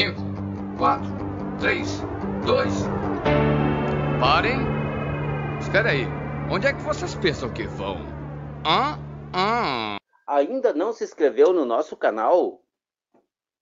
[0.00, 0.14] 5,
[0.78, 1.06] 4,
[1.60, 2.02] 3,
[2.46, 2.74] 2.
[4.18, 4.58] Parem!
[5.60, 6.06] Espera aí.
[6.50, 7.98] Onde é que vocês pensam que vão?
[8.64, 8.98] Hã?
[9.34, 9.96] Hã?
[10.26, 12.62] Ainda não se inscreveu no nosso canal?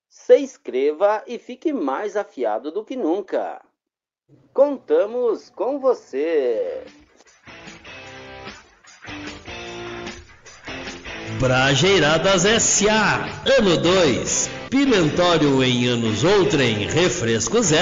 [0.09, 3.61] Se inscreva e fique mais afiado do que nunca.
[4.55, 6.85] Contamos com você!
[11.41, 13.25] Brajeiradas S.A.
[13.59, 14.58] Ano 2.
[14.71, 16.87] Pimentório em anos outrem.
[16.87, 17.73] Refrescos.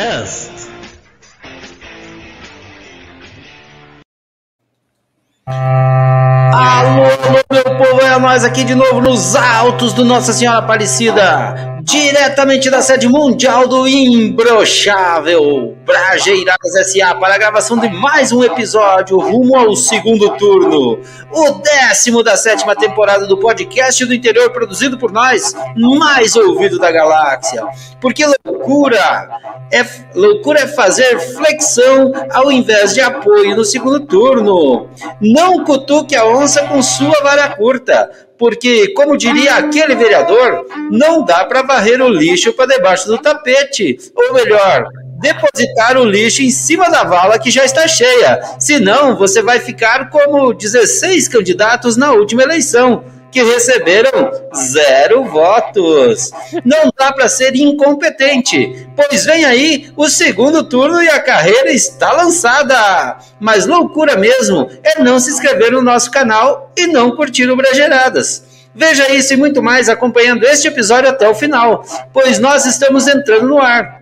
[5.46, 11.75] Alô, alô, meu povo, é nós aqui de novo nos altos do Nossa Senhora Aparecida,
[11.86, 17.14] diretamente da sede mundial do Imbrochável Brajeiradas S.A.
[17.14, 20.98] para a gravação de mais um episódio rumo ao segundo turno,
[21.30, 26.91] o décimo da sétima temporada do podcast do interior produzido por nós, mais ouvido da
[26.91, 27.62] galáxia.
[28.00, 29.30] Porque loucura
[29.72, 34.89] é loucura é fazer flexão ao invés de apoio no segundo turno.
[35.20, 41.45] Não cutuque a onça com sua vara curta, porque, como diria aquele vereador, não dá
[41.45, 43.98] para varrer o lixo para debaixo do tapete.
[44.15, 44.87] Ou melhor,
[45.20, 48.41] depositar o lixo em cima da vala que já está cheia.
[48.59, 53.05] Senão, você vai ficar como 16 candidatos na última eleição,
[53.37, 56.31] que receberam zero votos.
[56.65, 62.12] Não dá para ser incompetente, pois vem aí o segundo turno e a carreira está
[62.12, 63.19] lançada.
[63.39, 68.42] Mas loucura mesmo é não se inscrever no nosso canal e não curtir o Brageradas.
[68.75, 73.48] Veja isso e muito mais acompanhando este episódio até o final, pois nós estamos entrando
[73.48, 74.01] no ar.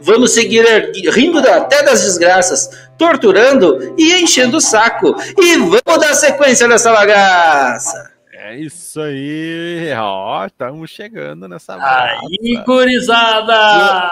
[0.00, 0.64] Vamos seguir
[1.12, 5.14] rindo até das desgraças, torturando e enchendo o saco.
[5.40, 8.13] E vamos dar sequência nessa bagaça.
[8.46, 14.10] É isso aí, ó, estamos chegando nessa Aí, gurizada!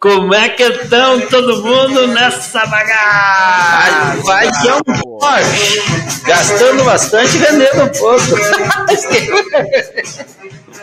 [0.00, 4.20] Como é que estão todo mundo nessa bagaça?
[4.24, 8.24] Vai que é um forte, gastando bastante e vendendo um pouco.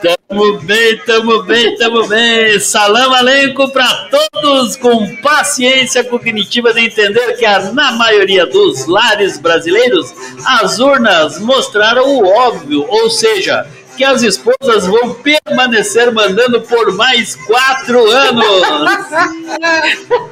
[0.01, 2.59] Tamo bem, tamo bem, tamo bem.
[2.59, 10.11] Salam aleikum para todos com paciência cognitiva de entender que na maioria dos lares brasileiros
[10.45, 13.67] as urnas mostraram o óbvio, ou seja,
[14.01, 18.63] que as esposas vão permanecer mandando por mais quatro anos.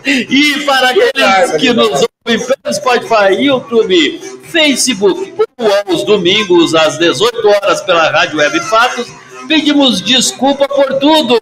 [0.08, 7.48] e para aqueles que nos ouvem pelo Spotify, YouTube, Facebook ou aos domingos às 18
[7.48, 9.06] horas pela Rádio Web Fatos,
[9.48, 11.40] pedimos desculpa por tudo.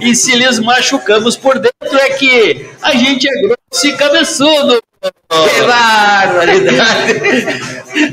[0.00, 4.82] E se lhes machucamos por dentro é que a gente é grosso e cabeçudo.
[5.02, 7.20] Que barbaridade!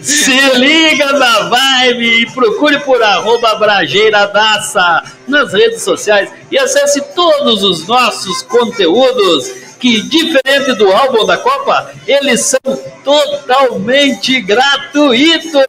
[0.03, 7.63] Se liga na vibe e procure por arroba Brajeiradaça nas redes sociais e acesse todos
[7.63, 12.59] os nossos conteúdos que, diferente do álbum da Copa, eles são
[13.03, 15.65] totalmente gratuitos.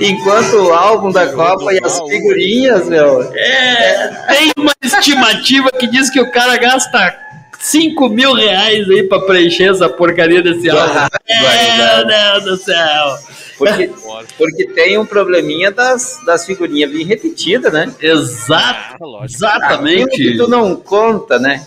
[0.00, 3.22] Enquanto o álbum da Copa e as figurinhas, meu.
[3.34, 7.27] É, tem uma estimativa que diz que o cara gasta
[7.58, 10.94] 5 mil reais aí pra preencher essa porcaria desse álbum.
[11.26, 13.18] Meu Deus do céu.
[13.58, 13.90] Porque,
[14.36, 17.92] porque tem um probleminha das, das figurinhas vir repetidas, né?
[18.00, 20.04] Exato, Ah, exatamente.
[20.04, 21.66] Aquilo que tu não conta, né?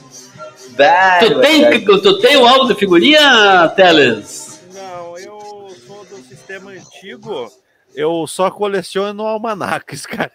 [1.19, 4.61] Tu tem, tu tem o álbum de figurinha, Teles?
[4.73, 7.51] Não, eu sou do sistema antigo.
[7.93, 10.31] Eu só coleciono almanacs, cara.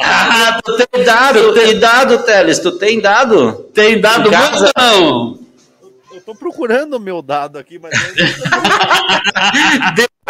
[0.00, 3.52] Ah, tu tem Dado, tu tem, dado, Teles, tu tem dado?
[3.74, 5.38] tem dado muito não?
[6.12, 7.92] Eu tô procurando o meu dado aqui, mas,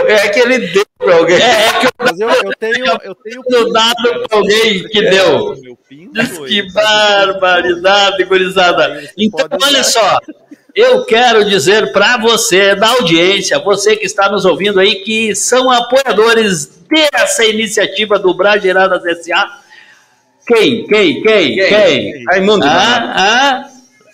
[0.06, 1.36] É que ele deu pra alguém.
[1.36, 2.86] É, é que eu mas eu, eu tenho.
[3.02, 5.56] Eu tenho tenho dado pra alguém que deu.
[5.60, 9.10] Meu pinto, Que barbaridade, gurizada.
[9.16, 10.18] Então, olha só.
[10.74, 15.70] Eu quero dizer para você, da audiência, você que está nos ouvindo aí, que são
[15.70, 19.58] apoiadores dessa iniciativa do Brageiradas S.A.
[20.46, 20.86] Quem?
[20.86, 21.22] Quem?
[21.22, 21.54] Quem?
[21.56, 21.68] Quem?
[21.68, 22.24] Quem?
[22.24, 22.64] Raimundo.
[22.64, 23.64] Ah, ah,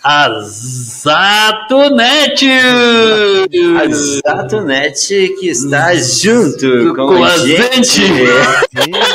[0.03, 2.45] a Zatonet!
[3.79, 5.07] A Zatonet
[5.39, 8.05] que está junto com, Com a a gente.
[8.05, 8.25] gente.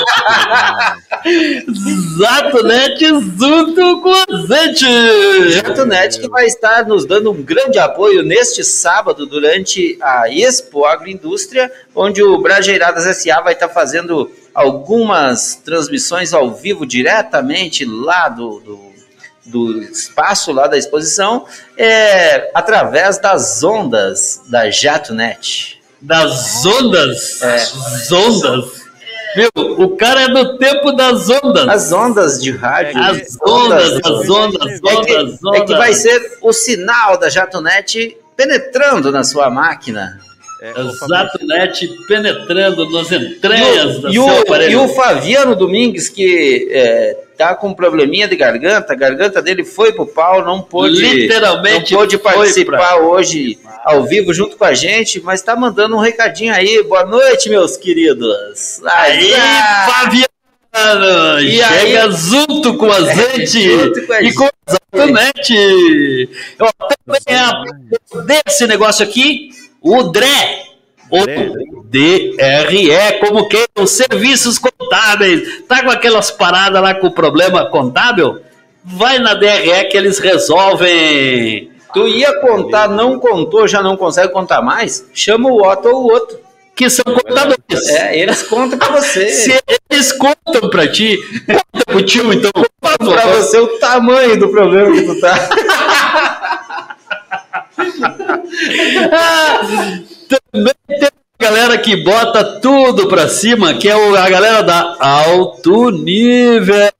[2.18, 2.98] Zatonet
[3.38, 4.86] junto com a gente!
[5.52, 11.70] Zatonet que vai estar nos dando um grande apoio neste sábado durante a Expo Agroindústria,
[11.94, 13.40] onde o Brajeiradas S.A.
[13.40, 18.90] vai estar fazendo algumas transmissões ao vivo diretamente lá do, do,
[19.46, 21.46] do espaço lá da exposição,
[21.76, 25.80] é, através das ondas da JatoNet.
[26.00, 27.42] Das ondas?
[27.42, 27.54] É.
[27.56, 28.79] As ondas?
[29.34, 29.48] Viu?
[29.54, 31.68] O cara é do tempo das ondas.
[31.68, 32.98] As ondas de rádio.
[32.98, 35.60] É as ondas, as ondas, as ondas, é que, as ondas.
[35.60, 40.18] É que vai ser o sinal da Jatonet penetrando na sua máquina.
[40.62, 46.68] É, Exato, net penetrando nas entranhas e o, e o, e o Fabiano Domingues, que
[46.70, 51.00] é, tá com um probleminha de garganta, a garganta dele foi pro pau, não pôde,
[51.00, 52.96] Literalmente não pôde participar pra...
[52.98, 56.82] hoje ao vivo junto com a gente, mas tá mandando um recadinho aí.
[56.82, 58.82] Boa noite, meus queridos.
[58.84, 59.32] Aí,
[59.86, 61.40] Fabiano!
[61.40, 63.66] E chega aí, junto com a é, gente
[64.12, 66.28] é, e com o Exatonet.
[66.58, 66.68] Eu
[67.06, 69.48] também é desse negócio aqui
[69.82, 70.26] o DRE,
[71.10, 75.62] o DRE, como que os serviços contábeis.
[75.66, 78.40] Tá com aquelas paradas lá com o problema contábil?
[78.84, 81.70] Vai na DRE que eles resolvem.
[81.92, 85.06] Tu ia contar, não contou, já não consegue contar mais?
[85.12, 86.38] Chama o Otto ou o outro.
[86.76, 87.88] Que são contadores.
[87.88, 89.28] É, eles contam pra você.
[89.30, 92.50] Se eles contam pra ti, conta pro tio, então.
[92.54, 95.48] Conta pra você o tamanho do problema que tu tá.
[100.52, 105.90] Também tem a galera que bota tudo pra cima, que é a galera da alto
[105.90, 106.90] nível.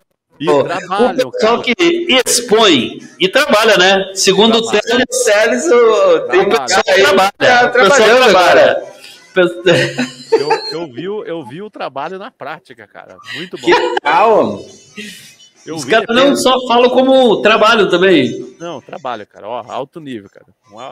[0.41, 1.75] E trabalha, o pessoal cara.
[1.75, 4.11] que expõe e trabalha, né?
[4.15, 7.31] Segundo o Teles, Teles o, tem o pessoal que trabalha.
[7.39, 8.83] Tá o pessoal trabalha.
[10.33, 13.19] Eu, eu, vi, eu vi o trabalho na prática, cara.
[13.35, 13.67] Muito bom.
[13.67, 14.65] Que legal,
[15.67, 18.57] eu Os caras não só falam como trabalho também.
[18.59, 19.47] Não, trabalho, cara.
[19.47, 20.47] Ó, alto nível, cara.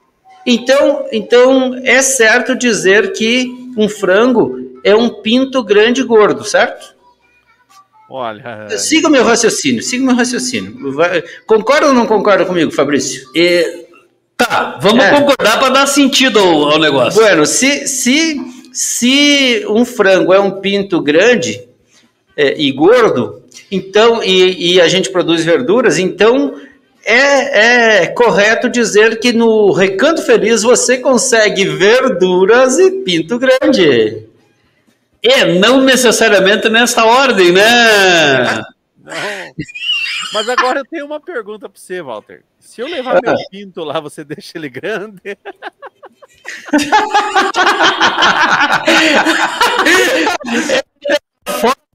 [0.45, 3.47] Então, então é certo dizer que
[3.77, 6.95] um frango é um pinto grande e gordo, certo?
[8.11, 8.69] Olha.
[8.77, 10.93] Siga o meu raciocínio, siga o meu raciocínio.
[10.93, 13.31] Vai, concorda ou não concorda comigo, Fabrício?
[13.35, 13.87] E,
[14.37, 15.11] tá, vamos é.
[15.11, 17.21] concordar para dar sentido ao, ao negócio.
[17.21, 18.39] Bueno, se, se
[18.73, 21.63] se um frango é um pinto grande
[22.37, 26.61] é, e gordo, então e, e, a gente produz verduras, então
[27.05, 34.27] é, é, correto dizer que no Recanto Feliz você consegue verduras e pinto grande.
[35.23, 38.63] É, não necessariamente nessa ordem, né?
[39.03, 39.15] Não.
[40.33, 42.43] Mas agora eu tenho uma pergunta para você, Walter.
[42.59, 43.37] Se eu levar meu ah.
[43.51, 45.21] pinto lá, você deixa ele grande?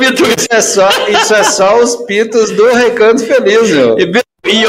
[0.00, 3.98] isso, é só, isso é só os pintos do Recanto Feliz, meu.
[3.98, 4.64] E,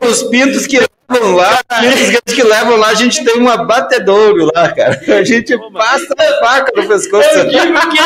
[0.00, 4.72] os pintos que levam lá, pintos que levam lá, a gente tem um abatedouro lá,
[4.72, 5.00] cara.
[5.08, 7.28] A gente passa a faca no pescoço.
[7.28, 7.98] Eu digo que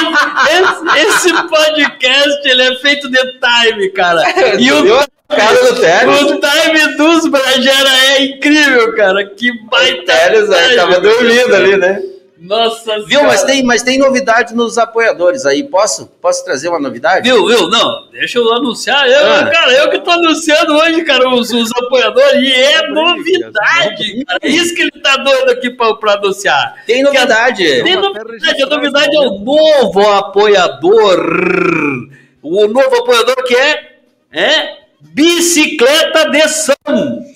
[1.00, 4.22] esse, podcast ele é feito de time, cara.
[4.58, 4.84] E o
[5.28, 6.22] cara do Teles.
[6.22, 9.24] O time dos Brajera é incrível, cara.
[9.24, 10.02] Que baita.
[10.02, 12.02] O Teles aí, tava dormindo ali, né?
[12.40, 15.62] Nossa Viu, mas tem, mas tem novidade nos apoiadores aí.
[15.62, 16.06] Posso?
[16.22, 17.28] Posso trazer uma novidade?
[17.28, 17.68] Viu, viu?
[17.68, 19.06] Não, deixa eu anunciar.
[19.06, 19.50] Eu, ah.
[19.50, 22.40] Cara, eu que tô anunciando hoje, cara, os, os apoiadores.
[22.42, 24.38] E é novidade, cara.
[24.40, 26.82] É isso que ele tá doido aqui pra, pra anunciar.
[26.86, 27.82] Tem novidade.
[27.82, 28.62] Tem novidade.
[28.62, 31.20] A novidade é o novo apoiador.
[32.42, 33.90] O novo apoiador que é.
[34.32, 36.74] É Bicicleta de São.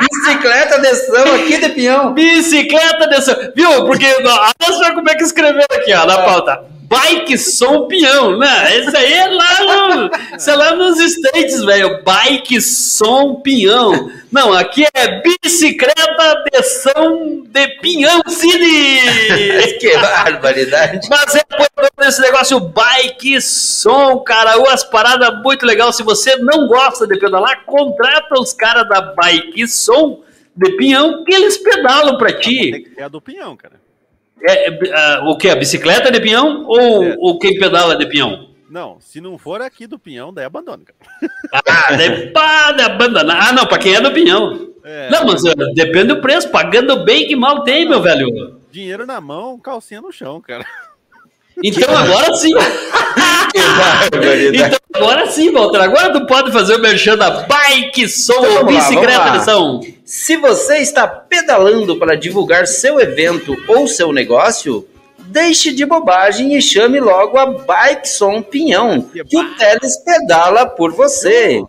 [0.00, 2.14] bicicleta de São aqui de Pinhão.
[2.14, 3.36] Bicicleta de São.
[3.54, 3.84] Viu?
[3.86, 6.77] Porque olha só como é que escreveu aqui, ó, na pauta.
[6.88, 8.78] Bike Som Peão, né?
[8.78, 12.02] Esse aí é lá, no, é lá nos States, velho.
[12.02, 14.10] Bike Som Pinhão.
[14.32, 19.76] Não, aqui é bicicleta de São de Pinhão City.
[19.78, 21.06] que barbaridade.
[21.10, 21.42] Mas é
[22.08, 25.92] esse negócio bike som, cara, umas paradas muito legal.
[25.92, 30.22] Se você não gosta de pedalar, contrata os caras da bike som
[30.56, 32.90] de Pinhão que eles pedalam pra ti.
[32.96, 33.87] É a do Pinhão, cara.
[34.42, 35.48] É, é, o que?
[35.48, 37.16] A bicicleta de pinhão ou, é.
[37.18, 38.48] ou quem pedala de pinhão?
[38.70, 41.32] Não, se não for aqui do pinhão, daí abandona, cara.
[41.52, 43.48] Ah, daí pode abandonar.
[43.48, 44.68] Ah, não, pra quem é do pinhão.
[44.84, 45.10] É.
[45.10, 46.50] Não, mas uh, depende do preço.
[46.50, 48.60] Pagando bem que mal tem, meu velho.
[48.70, 50.66] Dinheiro na mão, calcinha no chão, cara.
[51.64, 52.52] Então agora sim.
[54.54, 55.80] então agora sim, Walter.
[55.80, 59.80] Agora tu pode fazer o merchan da Bike Som então, Bicicleta de São.
[60.08, 64.88] Se você está pedalando para divulgar seu evento ou seu negócio,
[65.18, 70.94] deixe de bobagem e chame logo a Bike Som Pinhão, que o Teles pedala por
[70.94, 71.62] você.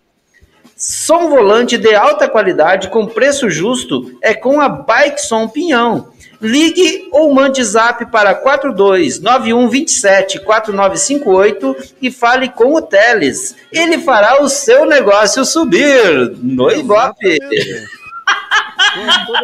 [0.74, 6.13] Som volante de alta qualidade com preço justo é com a Bike Som Pinhão.
[6.41, 13.58] Ligue ou mande zap para 429127 4958 e fale com o Teles.
[13.69, 17.38] Ele fará o seu negócio subir no Ibope.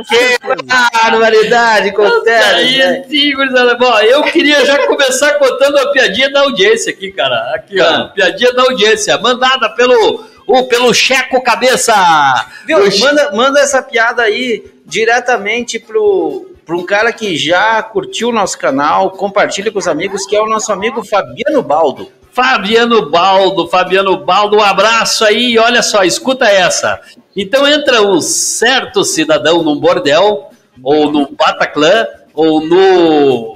[0.07, 0.37] Que
[1.01, 2.77] barbaridade o Teles.
[3.51, 3.75] Né?
[3.77, 7.53] Bom, eu queria já começar contando a piadinha da audiência aqui, cara.
[7.55, 8.11] Aqui, ó, ah.
[8.13, 11.93] piadinha da audiência, mandada pelo, o, pelo Checo Cabeça.
[12.65, 12.79] Viu?
[12.99, 18.57] Manda, manda essa piada aí diretamente pro para um cara que já curtiu o nosso
[18.57, 22.11] canal, compartilha com os amigos, que é o nosso amigo Fabiano Baldo.
[22.31, 26.99] Fabiano Baldo, Fabiano Baldo, um abraço aí, olha só, escuta essa.
[27.35, 30.49] Então entra um certo cidadão num bordel,
[30.81, 33.55] ou num Bataclan, ou no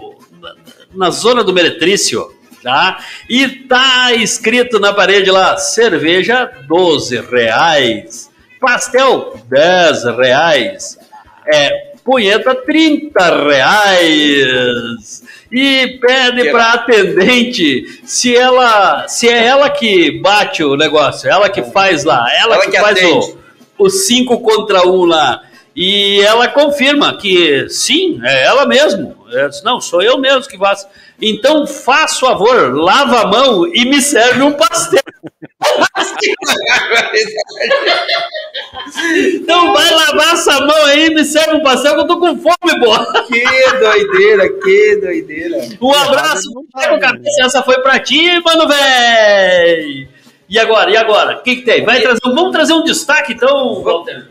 [0.93, 2.31] na zona do Meretrício,
[2.63, 2.97] tá?
[3.29, 10.97] E tá escrito na parede lá, cerveja 12 reais, pastel 10 reais,
[11.47, 15.23] é, punheta 30 reais.
[15.51, 21.63] E pede para atendente se ela se é ela que bate o negócio, ela que
[21.63, 23.38] faz lá, ela, ela que, que, faz o,
[23.79, 25.41] o cinco contra um lá.
[25.75, 29.15] E ela confirma que sim, é ela mesmo.
[29.31, 30.87] É, não, sou eu mesmo que faço.
[31.21, 34.99] Então, faz favor, lava a mão e me serve um pastel.
[39.35, 42.37] então vai lavar essa mão aí e me serve um pastel que eu tô com
[42.37, 43.05] fome, boa.
[43.27, 43.43] Que
[43.79, 45.57] doideira, que doideira.
[45.81, 46.49] Um abraço,
[46.99, 49.68] cabeça, essa foi pra ti, mano, véi.
[50.49, 51.37] E agora, e agora?
[51.37, 51.85] O que, que tem?
[51.85, 54.27] Vai trazer, vamos trazer um destaque então, Walter?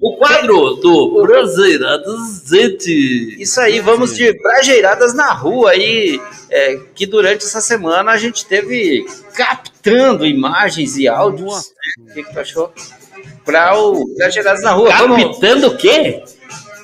[0.00, 3.36] O quadro do Brajeiradas Gente.
[3.38, 6.18] Isso aí, vamos de Brajeiradas na rua aí,
[6.48, 9.04] é, que durante essa semana a gente teve
[9.34, 11.72] captando imagens e áudios.
[11.98, 12.72] O que, que tu achou?
[13.44, 14.88] Para o Brajeiradas na rua.
[14.88, 15.64] Captando vamos...
[15.64, 16.22] o quê?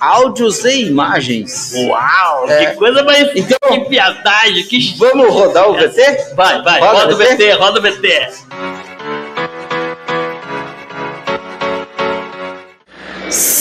[0.05, 1.73] Áudios e imagens.
[1.75, 2.67] Uau, é.
[2.67, 3.31] que coisa mais.
[3.35, 4.97] Então, que piadagem, que.
[4.99, 6.35] Vamos rodar o VT?
[6.35, 8.29] Vai, vai, roda, roda o VT, roda o VT.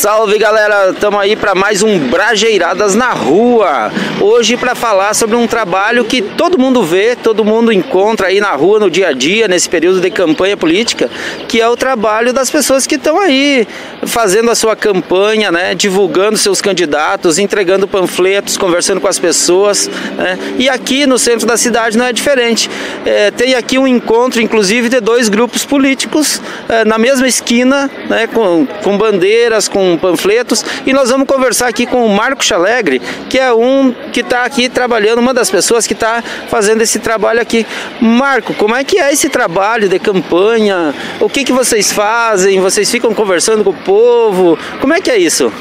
[0.03, 3.89] Salve galera, estamos aí para mais um Brajeiradas na Rua.
[4.19, 8.51] Hoje para falar sobre um trabalho que todo mundo vê, todo mundo encontra aí na
[8.51, 11.09] rua no dia a dia, nesse período de campanha política,
[11.47, 13.65] que é o trabalho das pessoas que estão aí
[14.05, 19.89] fazendo a sua campanha, né, divulgando seus candidatos, entregando panfletos, conversando com as pessoas.
[20.17, 20.37] Né?
[20.59, 22.69] E aqui no centro da cidade não é diferente.
[23.05, 28.27] É, tem aqui um encontro, inclusive, de dois grupos políticos é, na mesma esquina, né,
[28.27, 33.39] com, com bandeiras com panfletos e nós vamos conversar aqui com o Marco Chalegre, que
[33.39, 37.65] é um que está aqui trabalhando, uma das pessoas que está fazendo esse trabalho aqui.
[37.99, 40.93] Marco, como é que é esse trabalho de campanha?
[41.19, 42.59] O que, que vocês fazem?
[42.59, 44.57] Vocês ficam conversando com o povo?
[44.79, 45.51] Como é que é isso?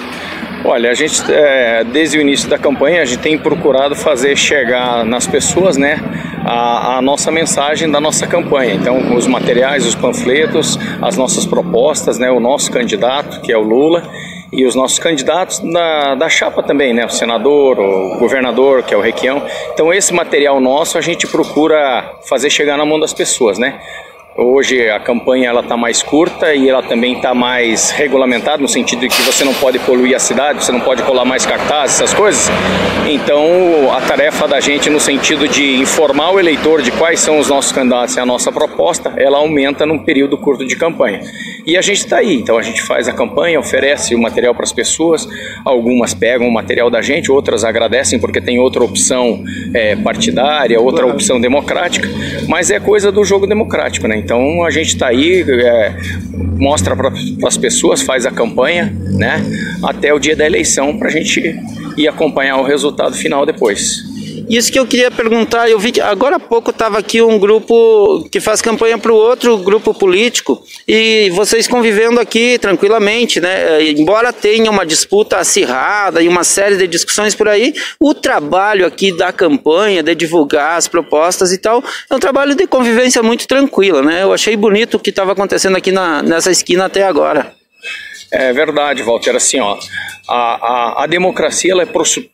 [0.64, 5.04] Olha, a gente, é, desde o início da campanha, a gente tem procurado fazer chegar
[5.04, 5.98] nas pessoas, né,
[6.44, 8.74] a, a, nossa mensagem da nossa campanha.
[8.74, 13.60] Então, os materiais, os panfletos, as nossas propostas, né, o nosso candidato, que é o
[13.60, 14.08] Lula,
[14.52, 18.96] e os nossos candidatos da, da chapa também, né, o senador, o governador, que é
[18.96, 19.42] o Requião.
[19.72, 23.80] Então, esse material nosso a gente procura fazer chegar na mão das pessoas, né.
[24.34, 29.00] Hoje a campanha ela está mais curta e ela também está mais regulamentada no sentido
[29.00, 32.14] de que você não pode poluir a cidade, você não pode colar mais cartazes, essas
[32.14, 32.48] coisas.
[33.06, 37.50] Então a tarefa da gente no sentido de informar o eleitor de quais são os
[37.50, 41.20] nossos candidatos e a nossa proposta, ela aumenta num período curto de campanha.
[41.66, 44.64] E a gente está aí, então a gente faz a campanha, oferece o material para
[44.64, 45.28] as pessoas,
[45.62, 51.06] algumas pegam o material da gente, outras agradecem porque tem outra opção é, partidária, outra
[51.06, 52.08] opção democrática,
[52.48, 54.21] mas é coisa do jogo democrático, né?
[54.22, 55.96] Então a gente está aí, é,
[56.56, 57.12] mostra para
[57.46, 59.42] as pessoas, faz a campanha, né?
[59.82, 61.58] Até o dia da eleição para a gente
[61.96, 64.11] ir acompanhar o resultado final depois.
[64.48, 68.28] Isso que eu queria perguntar, eu vi que agora há pouco estava aqui um grupo
[68.30, 73.82] que faz campanha para o outro grupo político e vocês convivendo aqui tranquilamente, né?
[73.82, 79.16] Embora tenha uma disputa acirrada e uma série de discussões por aí, o trabalho aqui
[79.16, 84.02] da campanha, de divulgar as propostas e tal, é um trabalho de convivência muito tranquila,
[84.02, 84.22] né?
[84.22, 87.52] Eu achei bonito o que estava acontecendo aqui na, nessa esquina até agora.
[88.30, 89.36] É verdade, Walter.
[89.36, 89.78] Assim, ó,
[90.28, 91.86] a, a, a democracia ela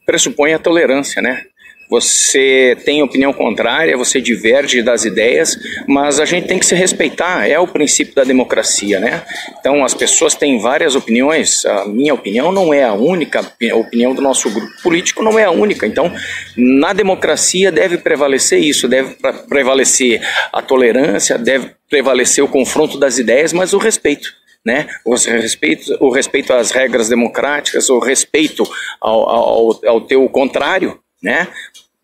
[0.06, 1.42] pressupõe a tolerância, né?
[1.88, 7.48] Você tem opinião contrária, você diverge das ideias, mas a gente tem que se respeitar,
[7.48, 9.22] é o princípio da democracia, né?
[9.58, 14.14] Então as pessoas têm várias opiniões, a minha opinião não é a única, a opinião
[14.14, 15.86] do nosso grupo político não é a única.
[15.86, 16.12] Então,
[16.56, 19.16] na democracia deve prevalecer isso, deve
[19.48, 20.20] prevalecer
[20.52, 24.36] a tolerância, deve prevalecer o confronto das ideias, mas o respeito.
[24.66, 24.86] Né?
[25.04, 28.68] O, respeito, o respeito às regras democráticas, o respeito
[29.00, 31.48] ao, ao, ao teu contrário, né?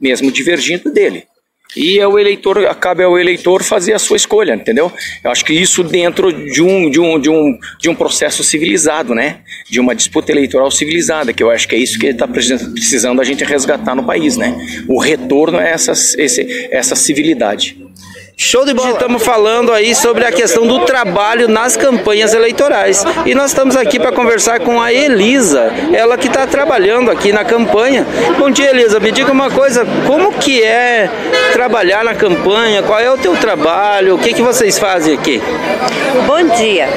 [0.01, 1.27] Mesmo divergindo dele.
[1.77, 4.93] E é o eleitor, cabe ao eleitor fazer a sua escolha, entendeu?
[5.25, 9.15] Eu acho que isso dentro de um, de um, de um, de um processo civilizado,
[9.15, 9.41] né?
[9.69, 13.25] De uma disputa eleitoral civilizada, que eu acho que é isso que está precisando a
[13.25, 14.57] gente resgatar no país, né?
[14.89, 17.84] O retorno a esse, essa civilidade.
[18.37, 18.91] Show de bola.
[18.91, 23.05] Estamos falando aí sobre a questão do trabalho nas campanhas eleitorais.
[23.25, 27.45] E nós estamos aqui para conversar com a Elisa, ela que está trabalhando aqui na
[27.45, 28.05] campanha.
[28.37, 28.99] Bom dia, Elisa.
[28.99, 31.09] Me diga uma coisa, como que é
[31.53, 32.83] trabalhar na campanha?
[32.83, 34.17] Qual é o teu trabalho?
[34.17, 35.41] O que, que vocês fazem aqui?
[36.27, 36.89] Bom dia.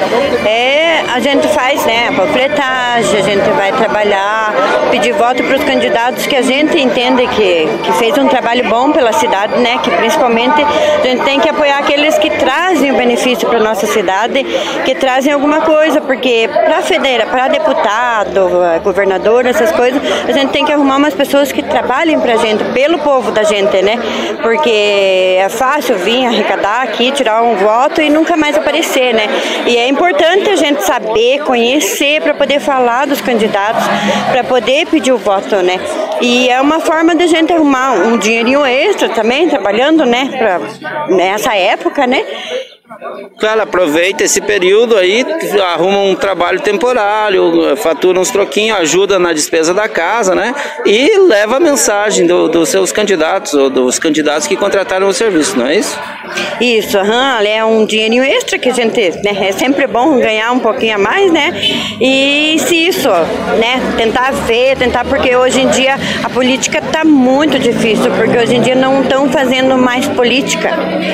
[0.44, 4.54] É, a gente faz né, a panfletagem, a gente vai trabalhar,
[4.90, 8.90] pedir voto para os candidatos que a gente entende que, que fez um trabalho bom
[8.90, 9.78] pela cidade, né?
[9.84, 14.42] Que principalmente a gente tem que apoiar aqueles que trazem o benefício para nossa cidade,
[14.86, 18.48] que trazem alguma coisa, porque para federa, para deputado,
[18.82, 22.64] governador, essas coisas, a gente tem que arrumar umas pessoas que trabalhem para a gente,
[22.72, 23.98] pelo povo da gente, né?
[24.40, 29.26] Porque é fácil vir arrecadar aqui, tirar um voto e nunca mais aparecer, né?
[29.66, 33.84] E é importante a gente saber, conhecer para poder falar dos candidatos,
[34.32, 35.78] para poder pedir o voto, né?
[36.20, 40.28] E é uma forma de a gente arrumar um dinheirinho extra também, trabalhando, né?
[40.36, 40.60] Pra,
[41.08, 42.24] nessa época, né?
[43.38, 45.24] Claro, aproveita esse período aí,
[45.74, 50.54] arruma um trabalho temporário, fatura uns troquinhos, ajuda na despesa da casa, né?
[50.86, 55.58] E leva a mensagem do, dos seus candidatos, ou dos candidatos que contrataram o serviço,
[55.58, 55.98] não é isso?
[56.60, 59.48] Isso, uhum, é um dinheirinho extra que a gente, né?
[59.48, 61.52] É sempre bom ganhar um pouquinho a mais, né?
[62.00, 63.80] E se isso, né?
[63.96, 68.60] Tentar ver, tentar, porque hoje em dia a política tá muito difícil, porque hoje em
[68.62, 70.70] dia não estão fazendo mais política,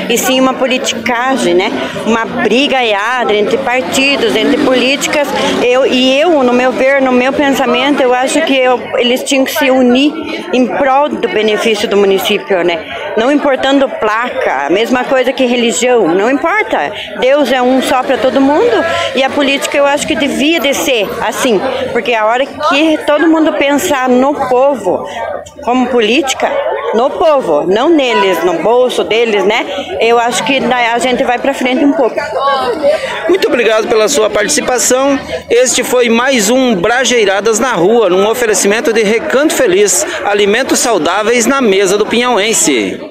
[0.08, 1.63] e sim uma politicagem, né?
[2.06, 5.28] Uma briga aiada entre partidos, entre políticas.
[5.62, 9.44] Eu, e eu, no meu ver, no meu pensamento, eu acho que eu, eles tinham
[9.44, 10.12] que se unir
[10.52, 13.03] em prol do benefício do município, né?
[13.16, 16.92] Não importando placa, a mesma coisa que religião, não importa.
[17.20, 20.74] Deus é um só para todo mundo e a política eu acho que devia de
[20.74, 21.60] ser assim,
[21.92, 25.06] porque a hora que todo mundo pensar no povo
[25.62, 26.50] como política,
[26.94, 29.66] no povo, não neles, no bolso deles, né?
[30.00, 32.16] Eu acho que a gente vai para frente um pouco.
[33.28, 35.18] Muito obrigado pela sua participação.
[35.50, 41.60] Este foi mais um Brajeiradas na Rua, num oferecimento de Recanto Feliz, alimentos saudáveis na
[41.60, 43.03] mesa do Pinhauense.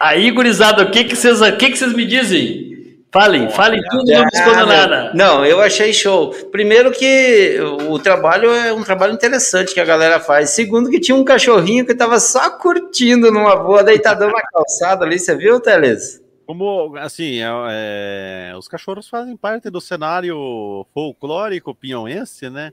[0.00, 2.70] Aí, gurizada, o que que vocês, o que que vocês me dizem?
[3.12, 5.12] Falem, falem tudo, não me escondam nada.
[5.14, 6.30] Não, eu achei show.
[6.50, 7.58] Primeiro que
[7.88, 10.50] o trabalho é um trabalho interessante que a galera faz.
[10.50, 15.18] Segundo que tinha um cachorrinho que tava só curtindo numa boa, deitadão na calçada ali,
[15.18, 16.22] você viu, Teles?
[16.46, 22.72] Como, assim, é, é, os cachorros fazem parte do cenário folclórico pinhonense, né?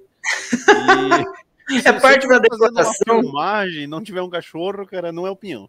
[1.69, 3.21] E, é parte da decoração.
[3.21, 5.67] Filmagem, não tiver um cachorro, cara, não é o pinhão.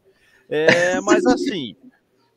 [0.48, 1.76] É, mas assim,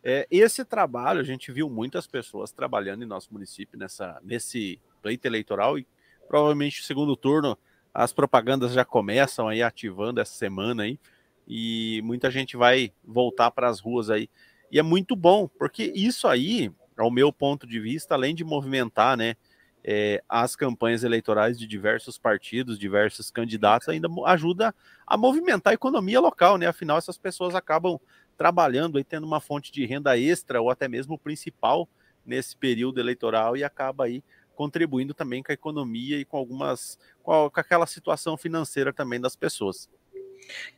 [0.04, 5.28] é, esse trabalho, a gente viu muitas pessoas trabalhando em nosso município nessa, nesse pleito
[5.28, 5.88] eleitoral e
[6.28, 7.58] provavelmente segundo turno
[7.94, 11.00] as propagandas já começam aí ativando essa semana aí
[11.48, 14.30] e muita gente vai voltar para as ruas aí.
[14.72, 19.18] E é muito bom, porque isso aí, ao meu ponto de vista, além de movimentar,
[19.18, 19.36] né,
[19.84, 24.74] é, as campanhas eleitorais de diversos partidos, diversos candidatos, ainda ajuda
[25.06, 26.68] a movimentar a economia local, né?
[26.68, 28.00] Afinal, essas pessoas acabam
[28.38, 31.88] trabalhando e tendo uma fonte de renda extra ou até mesmo principal
[32.26, 34.24] nesse período eleitoral e acaba aí
[34.56, 39.90] contribuindo também com a economia e com algumas com, aquela situação financeira também das pessoas.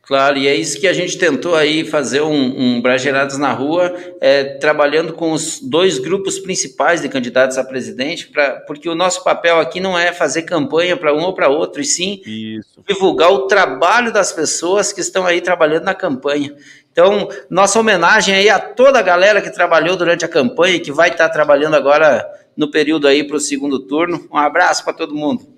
[0.06, 3.94] Claro, e é isso que a gente tentou aí fazer um, um Bragerados na Rua,
[4.20, 9.24] é, trabalhando com os dois grupos principais de candidatos a presidente, pra, porque o nosso
[9.24, 12.84] papel aqui não é fazer campanha para um ou para outro, e sim isso.
[12.86, 16.54] divulgar o trabalho das pessoas que estão aí trabalhando na campanha.
[16.92, 20.92] Então, nossa homenagem aí a toda a galera que trabalhou durante a campanha e que
[20.92, 22.24] vai estar trabalhando agora
[22.54, 24.28] no período aí para o segundo turno.
[24.30, 25.48] Um abraço para todo mundo.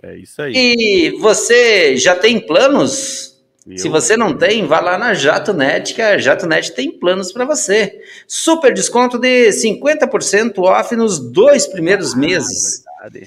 [0.00, 0.52] É isso aí.
[0.54, 3.29] E você já tem planos?
[3.70, 3.78] Eu...
[3.78, 8.00] Se você não tem, vá lá na JatoNet, que a JatoNet tem planos para você.
[8.26, 12.84] Super desconto de 50% off nos dois primeiros ah, meses.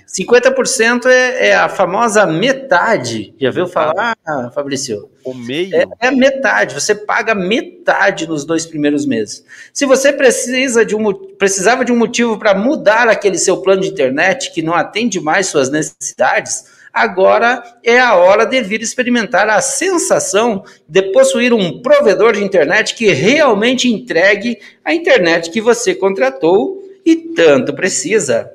[0.08, 3.34] 50% é, é, a famosa metade.
[3.40, 4.16] Já viu falar,
[4.54, 5.10] Fabrício?
[5.24, 5.76] O meio?
[5.76, 6.76] É, é, a metade.
[6.76, 9.44] Você paga metade nos dois primeiros meses.
[9.74, 13.88] Se você precisa de um, precisava de um motivo para mudar aquele seu plano de
[13.88, 19.60] internet que não atende mais suas necessidades, agora é a hora de vir experimentar a
[19.62, 26.80] sensação de possuir um provedor de internet que realmente entregue a internet que você contratou
[27.04, 28.52] e tanto precisa.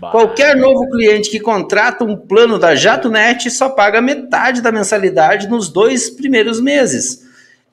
[0.00, 5.68] Qualquer novo cliente que contrata um plano da JatoNet só paga metade da mensalidade nos
[5.68, 7.22] dois primeiros meses.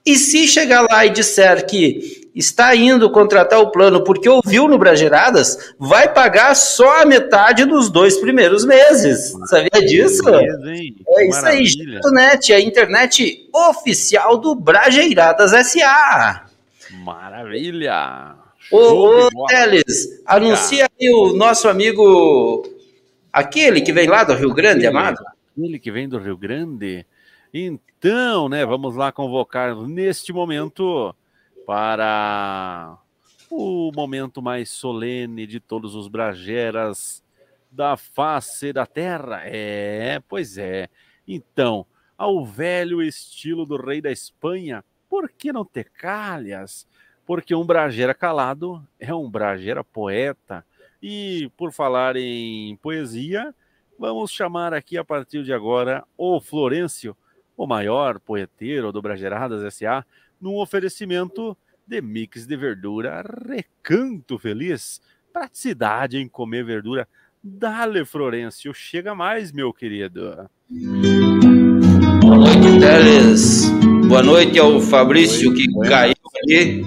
[0.05, 4.77] E se chegar lá e disser que está indo contratar o plano porque ouviu no
[4.77, 9.33] Brageradas, vai pagar só a metade dos dois primeiros meses.
[9.45, 10.23] Sabia disso?
[10.29, 16.45] é isso aí, JatoNet, a internet oficial do Brageiradas SA.
[17.03, 18.35] Maravilha!
[18.71, 22.63] Ô, ô Teles, anuncia aí o nosso amigo,
[23.33, 25.19] aquele que vem lá do Rio Grande, amado.
[25.57, 27.05] Aquele que vem do Rio Grande.
[27.53, 31.13] Então, né, vamos lá convocar neste momento
[31.71, 32.97] para
[33.49, 37.23] o momento mais solene de todos os brageras
[37.71, 39.41] da face da terra.
[39.45, 40.89] É, pois é.
[41.25, 41.85] Então,
[42.17, 46.85] ao velho estilo do rei da Espanha, por que não ter calhas?
[47.25, 50.65] porque um bragera calado é um bragera poeta.
[51.01, 53.55] E por falar em poesia,
[53.97, 57.15] vamos chamar aqui a partir de agora o Florencio,
[57.55, 60.05] o maior poeteiro do Brageradas SA,
[60.41, 65.01] num oferecimento de mix de verdura recanto feliz.
[65.31, 67.07] Praticidade em comer verdura.
[67.43, 70.49] Dale, Florencio, chega mais, meu querido.
[72.21, 73.69] Boa noite, Teles.
[74.07, 76.83] Boa noite ao Fabrício que caiu ali.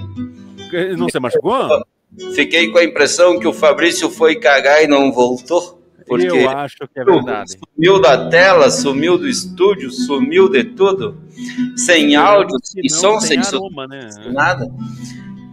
[0.97, 1.85] Não se machucou?
[2.33, 5.81] Fiquei com a impressão que o Fabrício foi cagar e não voltou.
[6.07, 7.57] Porque eu acho que é verdade.
[7.73, 11.17] Sumiu da tela, sumiu do estúdio, sumiu de tudo.
[11.75, 14.09] Sem áudio, sem som, sem aroma, né?
[14.31, 14.67] nada.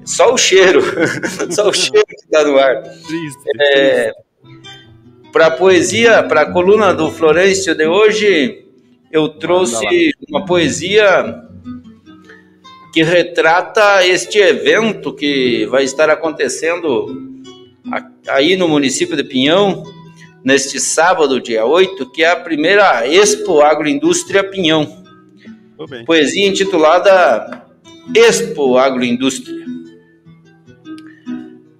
[0.04, 0.82] Só o cheiro.
[1.50, 2.82] Só o cheiro que está no ar.
[2.82, 3.42] Triste.
[3.60, 4.12] É,
[5.32, 8.66] para a poesia, para a coluna do Florencio de hoje,
[9.10, 11.42] eu trouxe uma poesia
[12.92, 17.40] que retrata este evento que vai estar acontecendo
[18.28, 19.82] aí no município de Pinhão,
[20.44, 25.04] neste sábado, dia 8, que é a primeira Expo Agroindústria Pinhão.
[26.06, 27.64] Poesia intitulada
[28.14, 29.62] Expo Agroindústria.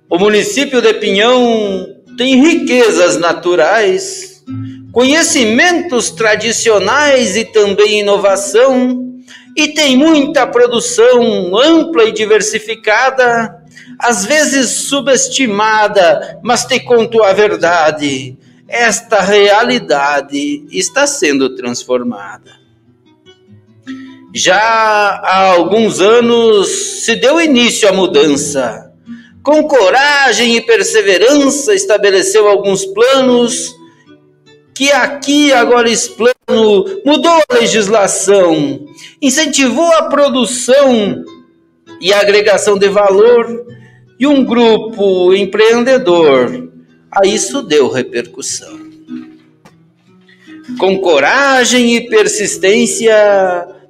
[0.08, 1.86] O município de Pinhão
[2.18, 4.44] tem riquezas naturais,
[4.92, 9.02] conhecimentos tradicionais e também inovação
[9.56, 13.62] e tem muita produção ampla e diversificada,
[13.98, 18.36] às vezes subestimada, mas te conto a verdade:
[18.72, 22.52] esta realidade está sendo transformada.
[24.34, 26.68] Já há alguns anos
[27.04, 28.90] se deu início à mudança.
[29.42, 33.76] Com coragem e perseverança, estabeleceu alguns planos
[34.74, 36.32] que aqui agora explano,
[37.04, 38.86] mudou a legislação,
[39.20, 41.22] incentivou a produção
[42.00, 43.66] e a agregação de valor
[44.18, 46.71] e um grupo empreendedor.
[47.14, 48.80] A isso deu repercussão.
[50.78, 53.14] Com coragem e persistência,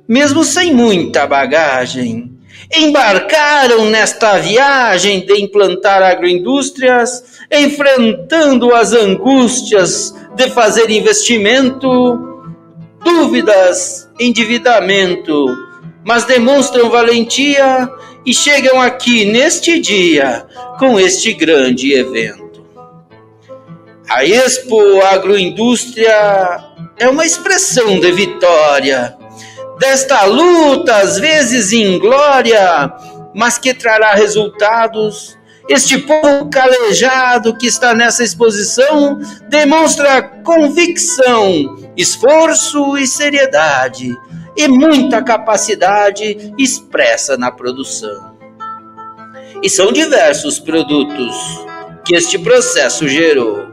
[0.08, 2.32] mesmo sem muita bagagem,
[2.74, 12.42] embarcaram nesta viagem de implantar agroindústrias, enfrentando as angústias de fazer investimento
[13.04, 15.46] dúvidas, endividamento,
[16.04, 17.88] mas demonstram valentia
[18.26, 20.44] e chegam aqui neste dia
[20.78, 22.51] com este grande evento.
[24.14, 26.62] A Expo Agroindústria
[26.98, 29.16] é uma expressão de vitória,
[29.78, 32.92] desta luta, às vezes inglória,
[33.34, 35.38] mas que trará resultados.
[35.66, 44.14] Este povo calejado que está nessa exposição demonstra convicção, esforço e seriedade
[44.54, 48.36] e muita capacidade expressa na produção.
[49.62, 51.34] E são diversos produtos
[52.04, 53.71] que este processo gerou.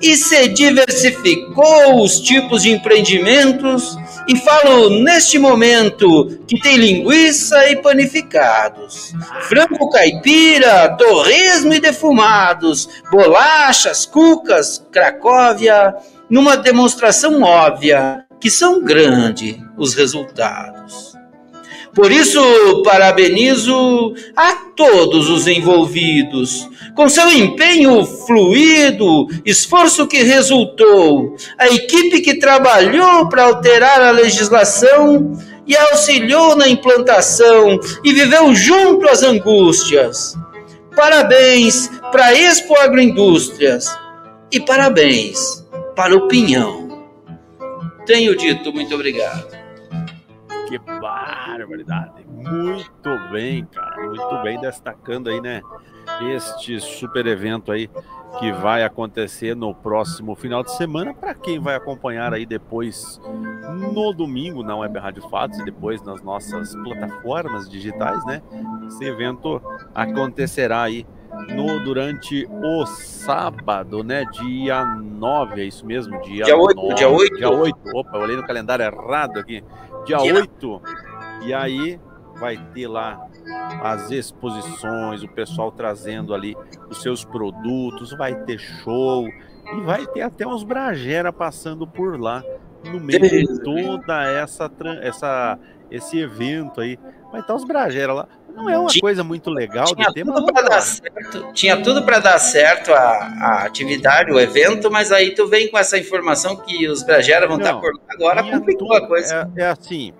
[0.00, 3.96] E se diversificou os tipos de empreendimentos,
[4.28, 14.04] e falo neste momento que tem linguiça e panificados, frango caipira, torresmo e defumados, bolachas,
[14.04, 15.94] cucas, cracóvia,
[16.28, 21.05] numa demonstração óbvia que são grandes os resultados.
[21.96, 31.68] Por isso, parabenizo a todos os envolvidos, com seu empenho fluido, esforço que resultou, a
[31.68, 35.32] equipe que trabalhou para alterar a legislação
[35.66, 40.36] e auxiliou na implantação e viveu junto às angústias.
[40.94, 43.86] Parabéns para a Expo Agroindústrias
[44.52, 45.64] e parabéns
[45.96, 47.08] para o Pinhão.
[48.04, 49.65] Tenho dito muito obrigado.
[50.66, 52.26] Que barbaridade.
[52.26, 54.06] Muito bem, cara.
[54.06, 55.62] Muito bem destacando aí, né?
[56.34, 57.90] Este super evento aí
[58.38, 61.14] que vai acontecer no próximo final de semana.
[61.14, 63.20] Para quem vai acompanhar aí depois
[63.94, 68.42] no domingo na Web Rádio Fatos e depois nas nossas plataformas digitais, né?
[68.86, 69.60] Esse evento
[69.94, 71.06] acontecerá aí
[71.54, 74.24] no, durante o sábado, né?
[74.32, 76.20] Dia 9, é isso mesmo?
[76.22, 77.36] Dia, dia 8, 9, dia 8.
[77.36, 77.78] Dia 8.
[77.94, 79.62] Opa, eu olhei no calendário errado aqui.
[80.06, 80.82] Dia, dia 8.
[81.42, 82.00] E aí
[82.38, 83.26] vai ter lá
[83.82, 86.56] as exposições, o pessoal trazendo ali
[86.88, 92.42] os seus produtos, vai ter show e vai ter até uns bragera passando por lá
[92.84, 95.58] no meio de toda essa essa
[95.90, 96.98] esse evento aí.
[97.30, 98.28] Vai estar os bragera lá.
[98.56, 102.02] Não é uma tinha, coisa muito legal tinha tema, tudo para dar certo, Tinha tudo
[102.02, 106.56] para dar certo a, a, atividade, o evento, mas aí tu vem com essa informação
[106.56, 109.50] que os Bragera vão estar lá agora, complicou a coisa.
[109.54, 110.14] É, é, assim,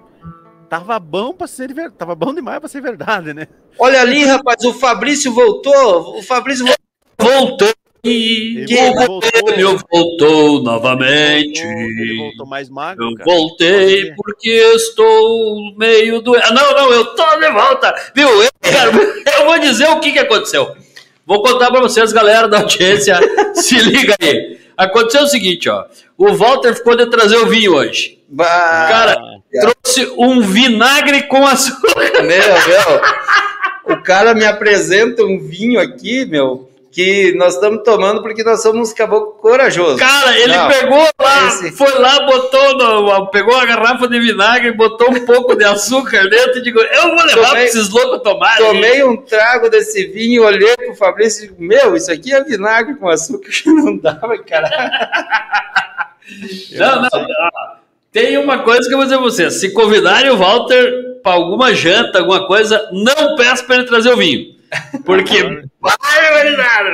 [0.69, 3.49] tava bom para ser verdade, tava bom demais para ser verdade, né?
[3.79, 6.67] Olha ali, rapaz, o Fabrício voltou, o Fabrício
[7.19, 7.73] voltou.
[8.09, 11.61] Ele que voltou, voltou novamente.
[11.61, 13.05] Ele voltou mais magro.
[13.05, 13.25] Eu cara.
[13.25, 16.45] voltei porque estou meio doente.
[16.47, 17.95] Ah, não, não, eu tô de volta.
[18.15, 18.29] Viu?
[18.43, 18.93] Eu, cara,
[19.39, 20.75] eu vou dizer o que, que aconteceu.
[21.27, 23.19] Vou contar para vocês, galera da audiência.
[23.55, 24.61] se liga aí.
[24.77, 25.85] Aconteceu o seguinte, ó.
[26.17, 28.23] O Walter ficou de trazer o vinho hoje.
[28.29, 29.23] Bah, cara,
[29.61, 32.23] trouxe um vinagre com açúcar.
[32.23, 33.01] Meu, meu.
[33.89, 38.91] O cara me apresenta um vinho aqui, meu que nós estamos tomando porque nós somos
[38.95, 39.99] caboclo corajoso.
[39.99, 41.71] Cara, ele Não, pegou lá, esse...
[41.73, 46.59] foi lá, botou, no, pegou a garrafa de vinagre, botou um pouco de açúcar dentro
[46.59, 48.67] e digo, eu vou levar para esses loucos tomarem.
[48.67, 52.95] Tomei um trago desse vinho, olhei pro Fabrício e digo, meu, isso aqui é vinagre
[52.95, 54.71] com açúcar que não dava, cara.
[56.73, 57.77] não, não, não.
[58.11, 61.75] Tem uma coisa que eu vou dizer pra você, se convidarem o Walter para alguma
[61.75, 64.56] janta, alguma coisa, não peço para ele trazer o vinho.
[65.05, 65.43] Porque
[65.81, 66.91] barbaridade,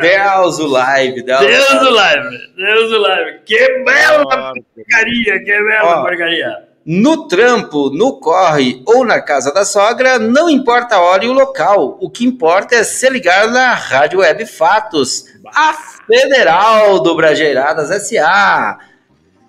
[0.00, 3.38] Deus o live, Deus, Deus o live, Deus o live.
[3.44, 6.66] Que bela porcaria, que bela Ó, porcaria.
[6.86, 11.34] No trampo, no corre ou na casa da sogra, não importa a hora e o
[11.34, 11.98] local.
[12.00, 15.74] O que importa é se ligar na Rádio Web Fatos, a
[16.06, 18.78] Federal do Brajeiradas SA.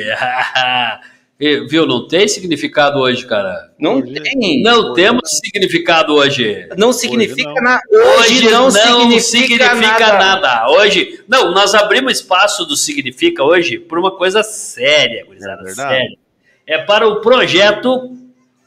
[1.69, 1.87] viu?
[1.87, 3.71] Não tem significado hoje, cara.
[3.79, 4.61] Não hoje, tem.
[4.61, 5.39] Não hoje temos não.
[5.39, 6.67] significado hoje.
[6.77, 7.81] Não significa nada.
[7.89, 10.17] Hoje, hoje, não, não significa, significa nada.
[10.17, 10.69] nada.
[10.71, 11.51] Hoje, não.
[11.51, 16.17] Nós abrimos espaço do significa hoje por uma coisa séria, coisa é séria.
[16.67, 18.17] É para o projeto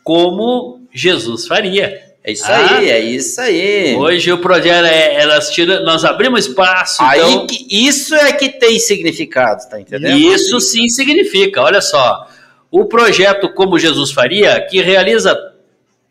[0.03, 2.15] como Jesus faria.
[2.23, 3.95] É isso ah, aí, é isso aí.
[3.97, 7.03] Hoje o projeto é, elas tiram, nós abrimos espaço.
[7.03, 10.17] Aí então, que, isso é que tem significado, tá entendendo?
[10.17, 11.61] Isso sim significa.
[11.61, 12.27] Olha só,
[12.71, 15.37] o projeto como Jesus faria, que realiza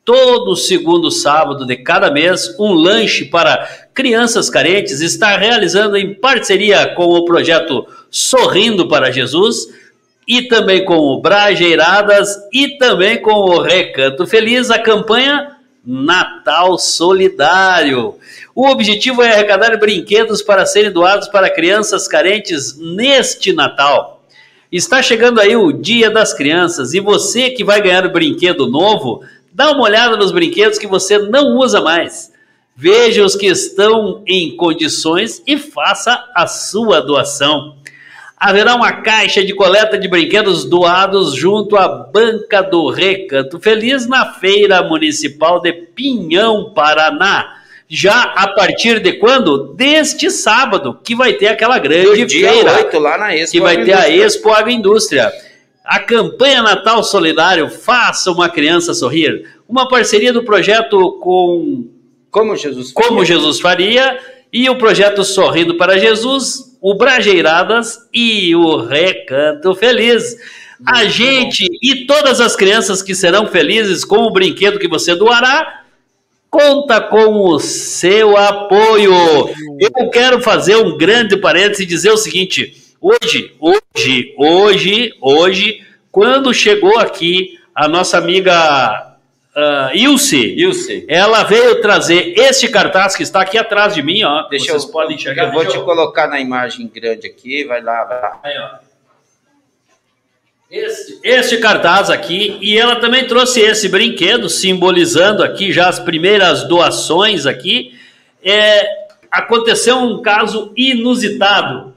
[0.05, 6.93] todo segundo sábado de cada mês, um lanche para crianças carentes está realizando em parceria
[6.93, 9.67] com o projeto Sorrindo para Jesus
[10.27, 18.15] e também com o Brajeiradas e também com o Recanto Feliz, a campanha Natal Solidário.
[18.55, 24.23] O objetivo é arrecadar brinquedos para serem doados para crianças carentes neste Natal.
[24.71, 29.71] Está chegando aí o Dia das Crianças e você que vai ganhar brinquedo novo, dá
[29.71, 32.31] uma olhada nos brinquedos que você não usa mais.
[32.75, 37.75] Veja os que estão em condições e faça a sua doação
[38.37, 44.33] haverá uma caixa de coleta de brinquedos doados junto à Banca do Recanto Feliz na
[44.33, 47.57] Feira Municipal de Pinhão, Paraná.
[47.87, 49.73] Já a partir de quando?
[49.75, 52.73] Deste sábado, que vai ter aquela grande dia feira.
[52.73, 55.31] 8, lá na Expo que vai ter a Expo Agroindústria.
[55.85, 59.45] A campanha Natal Solidário Faça uma Criança Sorrir.
[59.69, 61.87] Uma parceria do projeto com
[62.31, 64.19] Como Jesus Faria, Como Jesus Faria
[64.51, 70.35] e o projeto Sorrindo para Jesus o Brajeiradas e o Recanto Feliz.
[70.85, 75.83] A gente e todas as crianças que serão felizes com o brinquedo que você doará,
[76.49, 79.13] conta com o seu apoio.
[79.79, 86.53] Eu quero fazer um grande parênteses e dizer o seguinte: hoje, hoje, hoje, hoje, quando
[86.53, 89.12] chegou aqui a nossa amiga
[89.55, 94.47] uh, Ilse, Ilse, ela veio trazer este cartaz que está aqui atrás de mim, ó.
[94.47, 95.45] Deixa vocês eu, podem enxergar.
[95.45, 95.83] Eu vou te eu...
[95.83, 98.39] colocar na imagem grande aqui, vai lá, vai lá.
[98.43, 98.93] Aí, ó.
[100.69, 106.67] Este, este, cartaz aqui, e ela também trouxe esse brinquedo, simbolizando aqui já as primeiras
[106.67, 107.93] doações aqui.
[108.43, 111.92] É, aconteceu um caso inusitado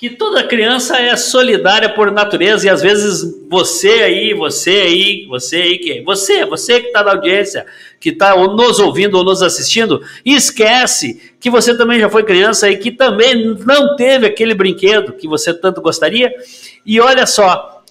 [0.00, 5.56] que toda criança é solidária por natureza e às vezes você aí, você aí, você
[5.56, 7.66] aí, que você, você que está na audiência,
[8.00, 12.78] que está nos ouvindo ou nos assistindo, esquece que você também já foi criança e
[12.78, 16.32] que também não teve aquele brinquedo que você tanto gostaria.
[16.86, 17.82] E olha só,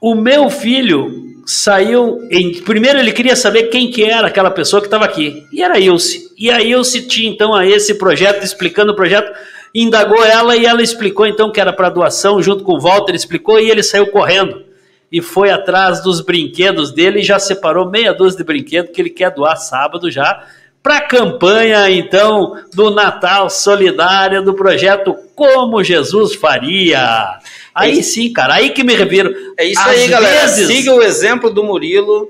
[0.00, 4.88] o meu filho saiu em primeiro ele queria saber quem que era aquela pessoa que
[4.88, 8.92] estava aqui e era a Ilse e a Ilse tinha então a esse projeto explicando
[8.92, 9.32] o projeto
[9.74, 13.58] indagou ela e ela explicou então que era para doação, junto com o Walter, explicou
[13.58, 14.64] e ele saiu correndo
[15.12, 19.10] e foi atrás dos brinquedos dele e já separou meia dúzia de brinquedos que ele
[19.10, 20.46] quer doar sábado já
[20.82, 27.38] para a campanha então do Natal Solidária do projeto Como Jesus Faria.
[27.74, 29.32] Aí é sim, cara, aí que me reviro.
[29.56, 30.48] É isso Às aí, galera.
[30.48, 32.28] Siga o exemplo do Murilo.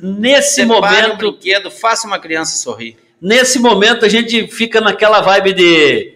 [0.00, 2.96] Nesse momento, um brinquedo, faça uma criança sorrir.
[3.20, 6.13] Nesse momento a gente fica naquela vibe de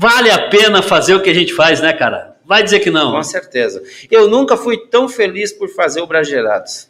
[0.00, 2.34] Vale a pena fazer o que a gente faz, né, cara?
[2.42, 3.12] Vai dizer que não.
[3.12, 3.82] Com certeza.
[4.10, 6.88] Eu nunca fui tão feliz por fazer o Bragerados.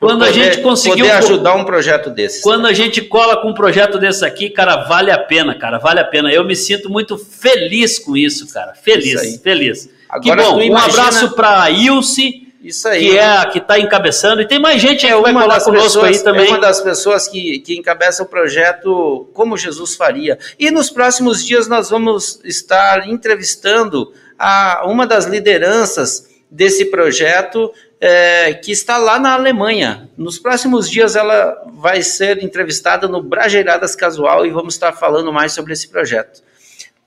[0.00, 2.42] Quando poder, a gente conseguiu poder ajudar um projeto desse.
[2.42, 6.00] Quando a gente cola com um projeto desse aqui, cara, vale a pena, cara, vale
[6.00, 6.32] a pena.
[6.32, 8.74] Eu me sinto muito feliz com isso, cara.
[8.74, 9.88] Feliz, isso feliz.
[10.08, 10.60] Agora, que bom.
[10.60, 10.74] Imagina...
[10.74, 13.10] Um abraço para Ilse isso aí.
[13.10, 14.40] Que é que está encabeçando.
[14.40, 16.46] E tem mais gente é que vai colar conosco pessoas, aí também.
[16.46, 20.38] É uma das pessoas que, que encabeça o projeto Como Jesus Faria.
[20.58, 28.54] E nos próximos dias nós vamos estar entrevistando a, uma das lideranças desse projeto é,
[28.54, 30.10] que está lá na Alemanha.
[30.16, 35.52] Nos próximos dias ela vai ser entrevistada no Brajeiradas Casual e vamos estar falando mais
[35.52, 36.42] sobre esse projeto.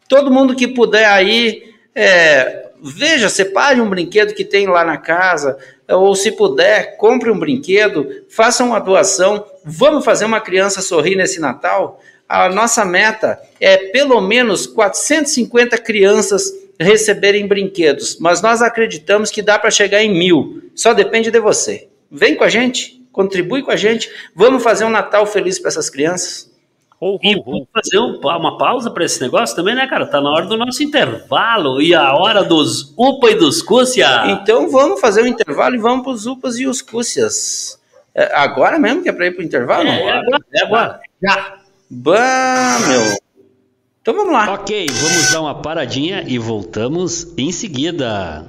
[0.07, 5.57] Todo mundo que puder aí é, veja, separe um brinquedo que tem lá na casa,
[5.87, 9.45] ou se puder, compre um brinquedo, faça uma doação.
[9.63, 12.01] Vamos fazer uma criança sorrir nesse Natal?
[12.27, 19.57] A nossa meta é pelo menos 450 crianças receberem brinquedos, mas nós acreditamos que dá
[19.57, 20.63] para chegar em mil.
[20.75, 21.87] Só depende de você.
[22.11, 24.11] Vem com a gente, contribui com a gente.
[24.35, 26.51] Vamos fazer um Natal feliz para essas crianças.
[26.99, 30.05] Oh, oh, e vamos fazer um, uma pausa para esse negócio também, né, cara?
[30.05, 34.27] Tá na hora do nosso intervalo e a hora dos UPA e dos Cúcia.
[34.27, 37.79] Então vamos fazer o um intervalo e vamos para os UPAs e os Cúcias.
[38.13, 39.87] É, agora mesmo que é para ir para o intervalo?
[39.87, 40.99] É, é agora, é agora.
[41.21, 41.55] Já.
[41.89, 43.17] Bah, meu.
[44.01, 44.53] Então vamos lá.
[44.53, 48.45] Ok, vamos dar uma paradinha e voltamos em seguida.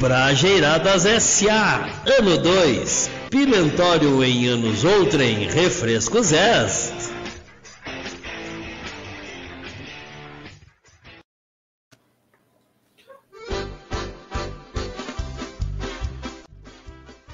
[0.00, 1.88] Brajeiradas S.A.
[2.18, 3.21] Ano 2.
[3.32, 5.48] Pimentório em anos outrem.
[5.48, 7.14] Refrescos est.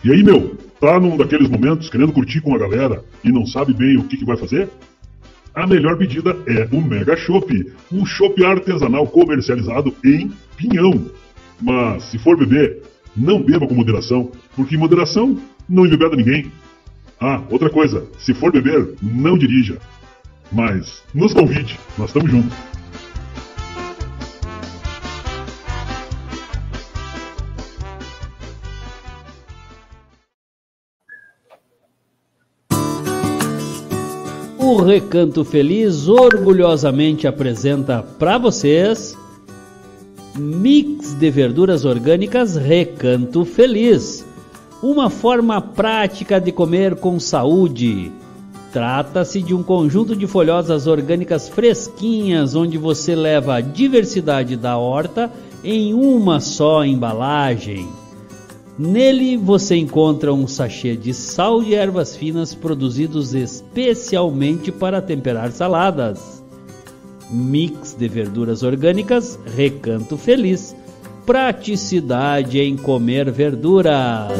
[0.04, 0.56] E aí, meu?
[0.78, 4.18] Tá num daqueles momentos querendo curtir com a galera e não sabe bem o que,
[4.18, 4.68] que vai fazer?
[5.52, 11.10] A melhor pedida é o Mega Chopp, um chopp artesanal comercializado em Pinhão.
[11.60, 12.84] Mas se for beber,
[13.16, 15.36] Não beba com moderação, porque moderação
[15.68, 16.50] não embebeda ninguém.
[17.20, 19.78] Ah, outra coisa, se for beber, não dirija.
[20.50, 22.56] Mas nos convide, nós estamos juntos.
[34.58, 39.16] O Recanto Feliz orgulhosamente apresenta para vocês
[40.36, 44.27] Mix de verduras orgânicas Recanto Feliz.
[44.82, 48.12] Uma forma prática de comer com saúde.
[48.72, 55.32] Trata-se de um conjunto de folhosas orgânicas fresquinhas, onde você leva a diversidade da horta
[55.64, 57.88] em uma só embalagem.
[58.78, 66.40] Nele você encontra um sachê de sal e ervas finas produzidos especialmente para temperar saladas.
[67.28, 70.76] Mix de verduras orgânicas Recanto Feliz.
[71.28, 74.32] Praticidade em comer verduras.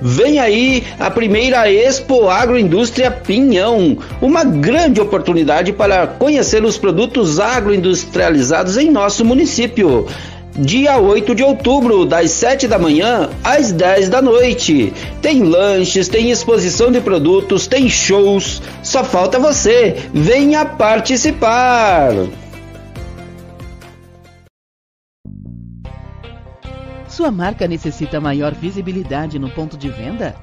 [0.00, 8.76] Vem aí a primeira Expo Agroindústria Pinhão, uma grande oportunidade para conhecer os produtos agroindustrializados
[8.76, 10.06] em nosso município.
[10.54, 14.92] Dia 8 de outubro, das 7 da manhã às 10 da noite.
[15.22, 18.60] Tem lanches, tem exposição de produtos, tem shows.
[18.82, 19.96] Só falta você.
[20.12, 22.10] Venha participar!
[27.08, 30.34] Sua marca necessita maior visibilidade no ponto de venda?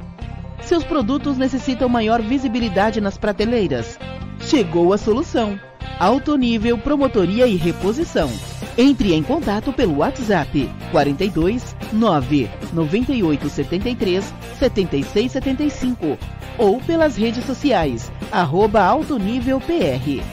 [0.61, 3.99] Seus produtos necessitam maior visibilidade nas prateleiras?
[4.39, 5.59] Chegou a solução!
[5.99, 8.31] Alto nível promotoria e reposição.
[8.77, 16.17] Entre em contato pelo WhatsApp 42 9 98 73 76 75
[16.57, 20.23] ou pelas redes sociais arroba Alto Nível PR.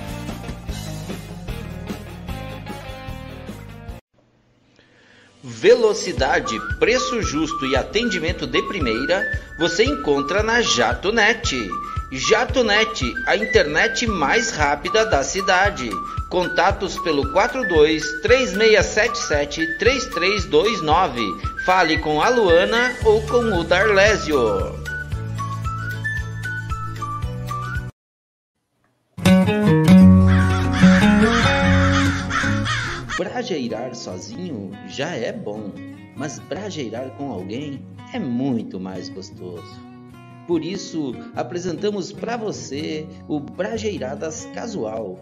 [5.43, 9.23] Velocidade, preço justo e atendimento de primeira
[9.59, 11.55] você encontra na JatoNet.
[12.17, 15.91] JatoNet, a internet mais rápida da cidade.
[16.31, 21.21] Contatos pelo 42 3677 3329.
[21.67, 24.39] Fale com a Luana ou com o Darlésio.
[33.19, 35.73] Brajeirar sozinho já é bom,
[36.17, 39.84] mas brajeirar com alguém é muito mais gostoso.
[40.47, 45.19] Por isso, apresentamos para você o Brajeiradas Casual,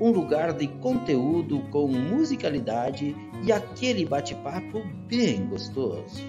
[0.00, 6.22] um lugar de conteúdo com musicalidade e aquele bate-papo bem gostoso.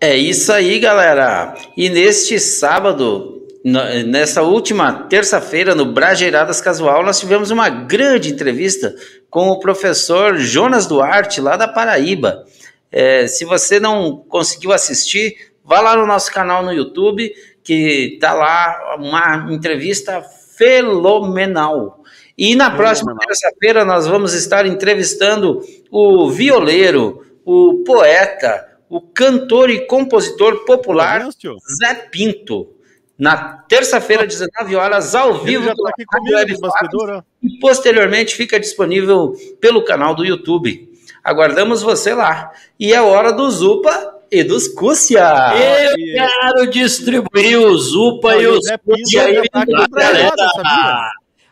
[0.00, 1.54] É isso aí, galera.
[1.76, 8.94] E neste sábado, nessa última terça-feira, no Brajeiradas Casual, nós tivemos uma grande entrevista
[9.28, 12.44] com o professor Jonas Duarte, lá da Paraíba.
[12.90, 17.32] É, se você não conseguiu assistir, vá lá no nosso canal no YouTube,
[17.62, 20.22] que tá lá uma entrevista
[20.56, 22.02] fenomenal.
[22.36, 29.86] E na próxima terça-feira nós vamos estar entrevistando o violeiro, o poeta, o cantor e
[29.86, 32.79] compositor popular Zé Pinto.
[33.20, 39.34] Na terça-feira, 19 horas, ao vivo, já tá aqui comigo, bastidor, e posteriormente fica disponível
[39.60, 40.88] pelo canal do YouTube.
[41.22, 42.50] Aguardamos você lá.
[42.78, 45.20] E é hora do Zupa e dos Cúcia.
[45.54, 51.10] Eu quero distribuir o Zupa e os Cúcia aí, tá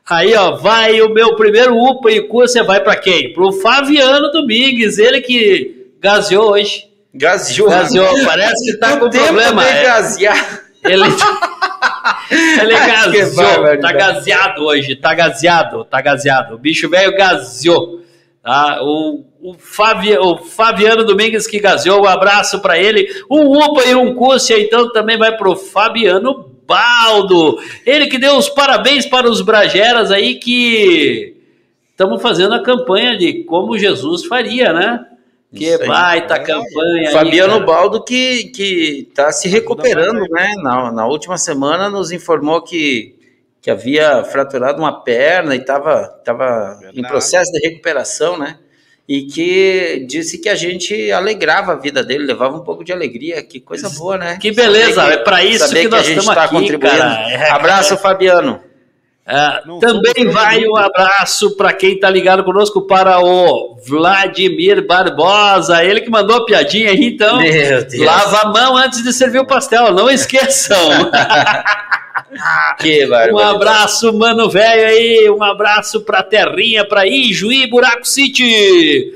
[0.08, 3.34] Aí, ó, vai o meu primeiro UPA e Cúcia vai para quem?
[3.34, 6.88] Pro Fabiano Domingues, ele que gaseou hoje.
[7.12, 7.68] Gaseou.
[7.68, 9.62] Gaseou, parece que tá com problema.
[9.64, 10.67] De gasear.
[10.90, 11.04] Ele,
[12.60, 16.54] ele gaseou, tá gaseado hoje, tá gaseado, tá gaseado.
[16.54, 18.02] O bicho velho gaseou.
[18.42, 18.78] Tá?
[18.82, 23.06] O, o, Fabi, o Fabiano Domingues que gaseou, um abraço para ele.
[23.30, 27.58] Um UPA e um Cússia, então também vai pro Fabiano Baldo.
[27.86, 31.34] Ele que deu os parabéns para os Brageras aí que
[31.90, 35.04] estamos fazendo a campanha de como Jesus faria, né?
[35.54, 36.38] Que baita é.
[36.40, 37.10] campanha.
[37.10, 40.54] Fabiano aí, Baldo que, que tá se recuperando, né?
[40.62, 43.14] Na, na última semana nos informou que,
[43.60, 48.58] que havia fraturado uma perna e estava tava em processo de recuperação, né?
[49.08, 53.42] E que disse que a gente alegrava a vida dele, levava um pouco de alegria.
[53.42, 54.36] Que coisa boa, né?
[54.38, 56.98] Que beleza, que, é para isso que, que nós estamos tá aqui, contribuindo.
[56.98, 57.30] Cara.
[57.30, 58.67] É, Abraço, Fabiano.
[59.30, 66.00] É, também vai um abraço para quem está ligado conosco, para o Vladimir Barbosa, ele
[66.00, 67.38] que mandou a piadinha aí, então.
[67.98, 70.78] Lava a mão antes de servir o pastel, não esqueçam.
[72.80, 79.12] que um abraço, mano velho aí, um abraço para Terrinha, para Ijuí, Buraco City.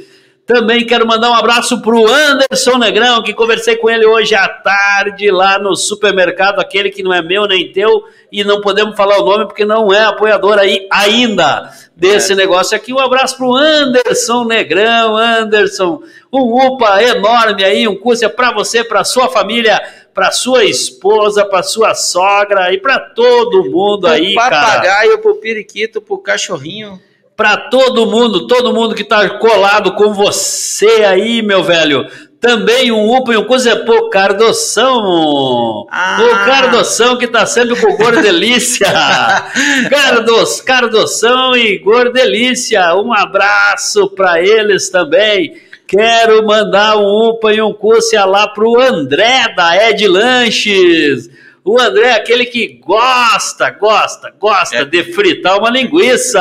[0.53, 5.30] Também quero mandar um abraço pro Anderson Negrão, que conversei com ele hoje à tarde
[5.30, 9.24] lá no supermercado, aquele que não é meu nem teu, e não podemos falar o
[9.24, 12.36] nome porque não é apoiador aí ainda desse é.
[12.36, 12.92] negócio aqui.
[12.92, 19.05] Um abraço pro Anderson Negrão, Anderson, um UPA enorme aí, um curso para você, para
[19.05, 19.80] sua família,
[20.12, 24.50] para sua esposa, para sua sogra e para todo mundo aí, cara.
[24.50, 27.00] Pro papagaio, pro periquito, pro cachorrinho
[27.37, 32.07] para todo mundo, todo mundo que está colado com você aí, meu velho.
[32.41, 35.87] Também um UPA e um coisa é pro Cardoção.
[35.89, 36.18] Ah.
[36.20, 38.89] O Cardoção que tá sempre com Gordelícia.
[39.89, 42.97] Cardos, Cardoção e Gordelícia.
[42.97, 45.55] Um abraço para eles também.
[45.87, 51.30] Quero mandar um UPA e um Cúcia lá pro André da Ed Lanches.
[51.65, 54.85] O André é aquele que gosta, gosta, gosta é.
[54.85, 56.41] de fritar uma linguiça.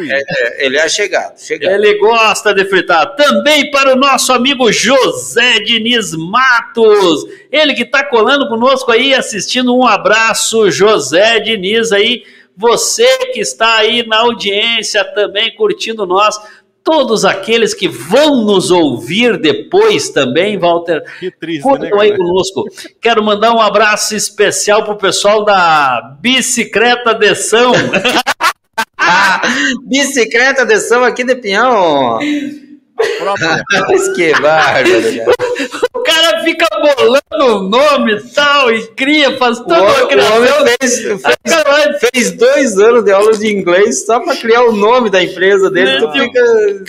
[0.00, 1.70] É, é, ele é chegado, chegado.
[1.70, 3.14] Ele gosta de fritar.
[3.16, 7.26] Também para o nosso amigo José Diniz Matos.
[7.52, 9.76] Ele que está colando conosco aí, assistindo.
[9.76, 12.24] Um abraço, José Diniz aí.
[12.56, 16.40] Você que está aí na audiência também curtindo nós
[16.84, 21.02] todos aqueles que vão nos ouvir depois também, Walter.
[21.18, 22.64] Que triste, né, aí conosco.
[23.00, 27.72] Quero mandar um abraço especial pro pessoal da Bicicleta de São.
[29.88, 32.18] Bicicleta de São aqui de Pinhão.
[32.96, 34.88] Mas que bárbaro,
[35.92, 40.36] O cara fica bolando o nome e tal, e cria, faz toda uma criação.
[40.36, 44.72] O homem fez, fez, fez, dois anos de aula de inglês só para criar o
[44.72, 45.98] nome da empresa dele.
[46.00, 46.40] Tu fica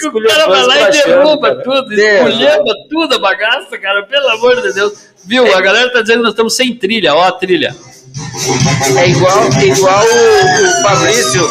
[0.09, 1.63] o cara vai lá e derruba cara.
[1.63, 4.93] tudo, esculhamba tudo a bagaça, cara, pelo amor de Deus.
[5.25, 5.55] Viu?
[5.55, 7.75] A galera tá dizendo que nós estamos sem trilha, ó a trilha.
[8.97, 11.44] É igual, igual o, o Fabrício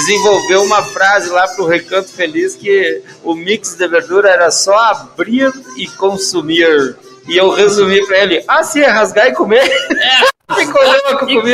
[0.00, 5.52] desenvolveu uma frase lá pro Recanto Feliz que o mix de verdura era só abrir
[5.76, 6.96] e consumir.
[7.28, 9.64] E eu resumi para ele: ah, sim, é rasgar e comer.
[9.64, 10.30] É.
[10.56, 11.44] Ficou louco comigo.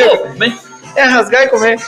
[0.95, 1.79] É rasgar e comer.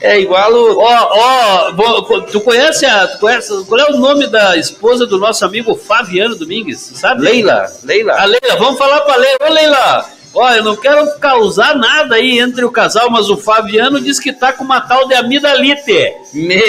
[0.00, 0.78] É igual o.
[0.78, 3.06] Ó, ó, tu conhece a.
[3.06, 6.80] Tu conhece, qual é o nome da esposa do nosso amigo Fabiano Domingues?
[6.80, 7.22] Sabe?
[7.22, 7.70] Leila.
[7.84, 8.14] Leila.
[8.14, 9.38] A Leila, vamos falar pra Leila.
[9.40, 10.15] Ô, Leila!
[10.36, 14.34] Ó, eu não quero causar nada aí entre o casal, mas o Fabiano diz que
[14.34, 16.14] tá com uma tal de amidalite.
[16.34, 16.60] Me...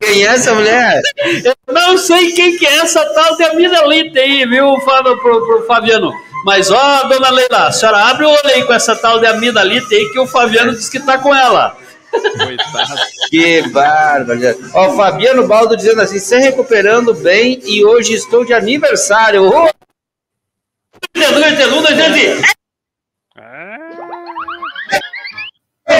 [0.00, 1.00] Quem é essa mulher?
[1.44, 5.66] Eu não sei quem que é essa tal de amidalite aí, viu, Fábio, pro, pro
[5.66, 6.10] Fabiano.
[6.44, 9.94] Mas, ó, dona Leila, a senhora abre o olho aí com essa tal de amidalite
[9.94, 11.76] aí que o Fabiano diz que tá com ela.
[12.10, 13.00] Coitado.
[13.30, 14.40] Que bárbaro.
[14.74, 19.44] Ó, o Fabiano Baldo dizendo assim, se recuperando bem e hoje estou de aniversário.
[19.46, 19.70] Oh!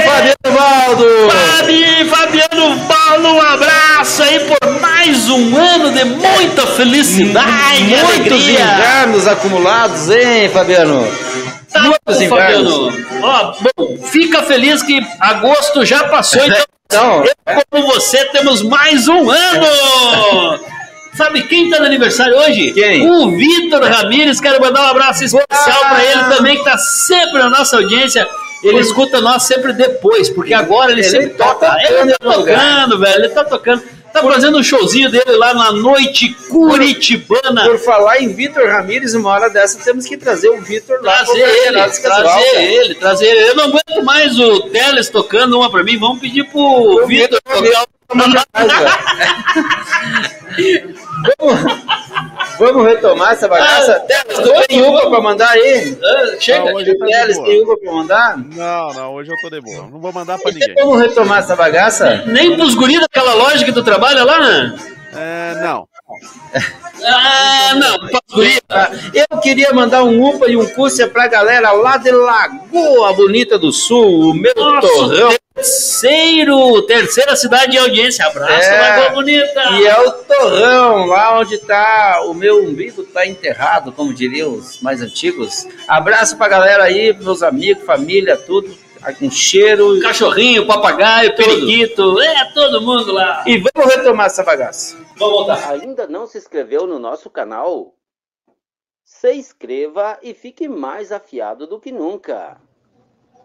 [0.05, 1.31] Fabiano!
[1.31, 8.61] Fabi, Fabiano Baldo, um abraço aí por mais um ano de muita felicidade, Muitos alegria.
[8.61, 11.07] invernos acumulados, hein, Fabiano?
[11.73, 12.29] Tá Muitos bom.
[12.29, 12.93] Fabiano.
[13.23, 19.09] Ó, bom, fica feliz que agosto já passou, então, então eu como você temos mais
[19.09, 20.61] um ano!
[21.15, 22.73] Sabe quem tá no aniversário hoje?
[22.73, 23.07] Quem?
[23.07, 24.41] O Vitor Ramires.
[24.41, 28.27] Quero mandar um abraço especial para ele também, que tá sempre na nossa audiência.
[28.63, 31.67] Ele escuta nós sempre depois, porque agora ele, ele sempre tá toca.
[31.67, 33.17] Tocando, ele tá tocando, velho.
[33.17, 33.83] Ele tá tocando.
[34.13, 37.65] Tá por, fazendo um showzinho dele lá na noite curitibana.
[37.65, 41.25] Por, falar em Vitor Ramires, uma hora dessa temos que trazer o Vitor lá.
[41.25, 43.49] Trazer ele, trazer ele, trazer ele.
[43.49, 45.97] Eu não aguento mais o Teles tocando uma pra mim.
[45.99, 48.43] Vamos pedir pro Vitor tocar vamos,
[52.59, 54.05] vamos retomar essa bagaça?
[54.11, 55.99] Ah, tu tem uva pra mandar aí?
[56.03, 58.39] Ah, chega, não, hoje Teles, tem uva pra mandar?
[58.39, 59.89] Não, não, hoje eu tô de boa.
[59.89, 60.75] Não vou mandar pra ninguém.
[60.75, 62.25] Vamos retomar essa bagaça?
[62.27, 64.79] Nem pros guris daquela loja que tu trabalha lá, né?
[65.15, 65.87] É, não.
[67.05, 67.97] Ah, não,
[69.13, 73.73] Eu queria mandar um UPA e um Cússia pra galera lá de Lagoa Bonita do
[73.73, 75.35] Sul, o meu Nossa, torrão.
[75.55, 78.27] Terceiro, terceira cidade de audiência.
[78.27, 79.71] Abraço, é, Lagoa Bonita.
[79.73, 84.81] E é o torrão, lá onde tá o meu umbigo tá enterrado, como diriam os
[84.81, 85.67] mais antigos.
[85.87, 88.75] Abraço pra galera aí, meus amigos, família, tudo
[89.19, 90.01] com cheiro.
[90.01, 93.43] Cachorrinho, papagaio, periquito, é todo mundo lá.
[93.47, 94.97] E vamos retomar essa bagaça.
[95.17, 95.71] Vamos voltar.
[95.73, 97.95] Ainda não se inscreveu no nosso canal?
[99.05, 102.61] Se inscreva e fique mais afiado do que nunca.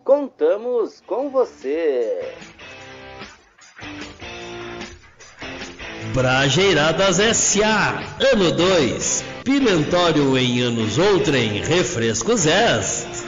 [0.08, 2.34] Contamos com você!
[6.14, 8.00] Brajeiradas S.A.
[8.32, 9.26] Ano 2.
[9.44, 11.62] Pimentório em anos outrem.
[11.62, 13.28] Refrescos Est.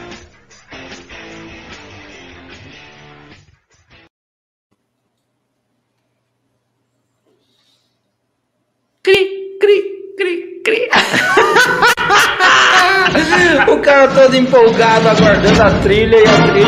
[9.03, 10.89] Cri, cri, cri, cri.
[13.67, 16.67] o cara todo empolgado, aguardando a trilha e a trilha.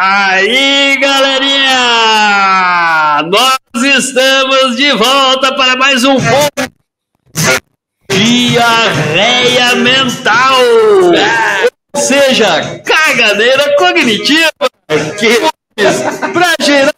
[0.00, 1.78] Aí, galerinha!
[3.28, 6.16] Nós estamos de volta para mais um
[8.08, 10.56] Diarreia Mental!
[11.96, 14.52] Seja, caganeira cognitiva!
[15.18, 15.40] Que
[16.32, 16.94] pra gerar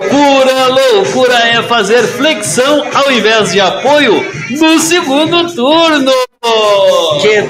[0.00, 6.12] loucura, loucura é fazer flexão ao invés de apoio no segundo turno!
[7.22, 7.42] Que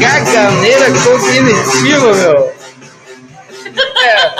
[0.00, 2.57] caganeira cognitiva, meu!
[4.02, 4.32] É.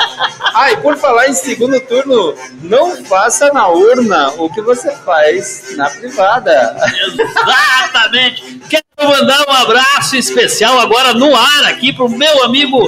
[0.55, 5.77] Ah, e por falar em segundo turno, não faça na urna o que você faz
[5.77, 6.77] na privada.
[7.19, 8.61] Exatamente!
[8.69, 12.83] Quero mandar um abraço especial agora no ar aqui pro meu amigo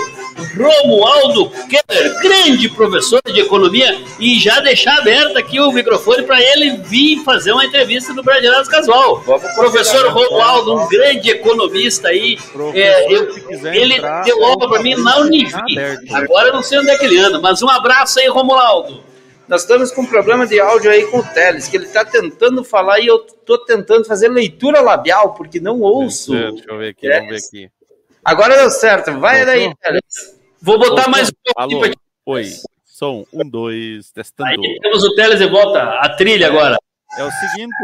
[0.56, 6.76] Romualdo Keller, grande professor de economia, e já deixar aberto aqui o microfone para ele
[6.78, 9.22] vir fazer uma entrevista no Brasileiros Casual.
[9.54, 12.38] Professor Romualdo, um grande economista aí,
[12.74, 13.28] é, eu,
[13.72, 15.78] ele entrar, deu aula para mim na Unifi.
[16.12, 19.10] Agora eu não sei onde é que ele anda, mas um abraço aí, Romualdo.
[19.50, 22.62] Nós estamos com um problema de áudio aí com o Teles, que ele está tentando
[22.62, 26.30] falar e eu tô tentando fazer leitura labial, porque não ouço.
[26.30, 27.79] Deixa eu ver aqui, vamos ver aqui.
[28.24, 30.38] Agora deu certo, vai daí, Teles.
[30.60, 31.10] Vou botar Voltou?
[31.10, 32.46] mais um pouquinho Alô, pra oi,
[32.84, 34.50] som, um, dois, testando.
[34.50, 36.76] Aí temos o Teles de volta, a trilha agora.
[37.18, 37.74] É o seguinte,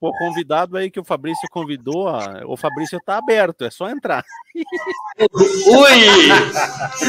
[0.00, 3.88] o, o convidado aí que o Fabrício convidou, ó, o Fabrício tá aberto, é só
[3.90, 4.24] entrar.
[5.66, 6.30] Ui!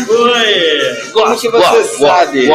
[0.10, 1.12] Ui!
[1.14, 2.50] Como que você sabe?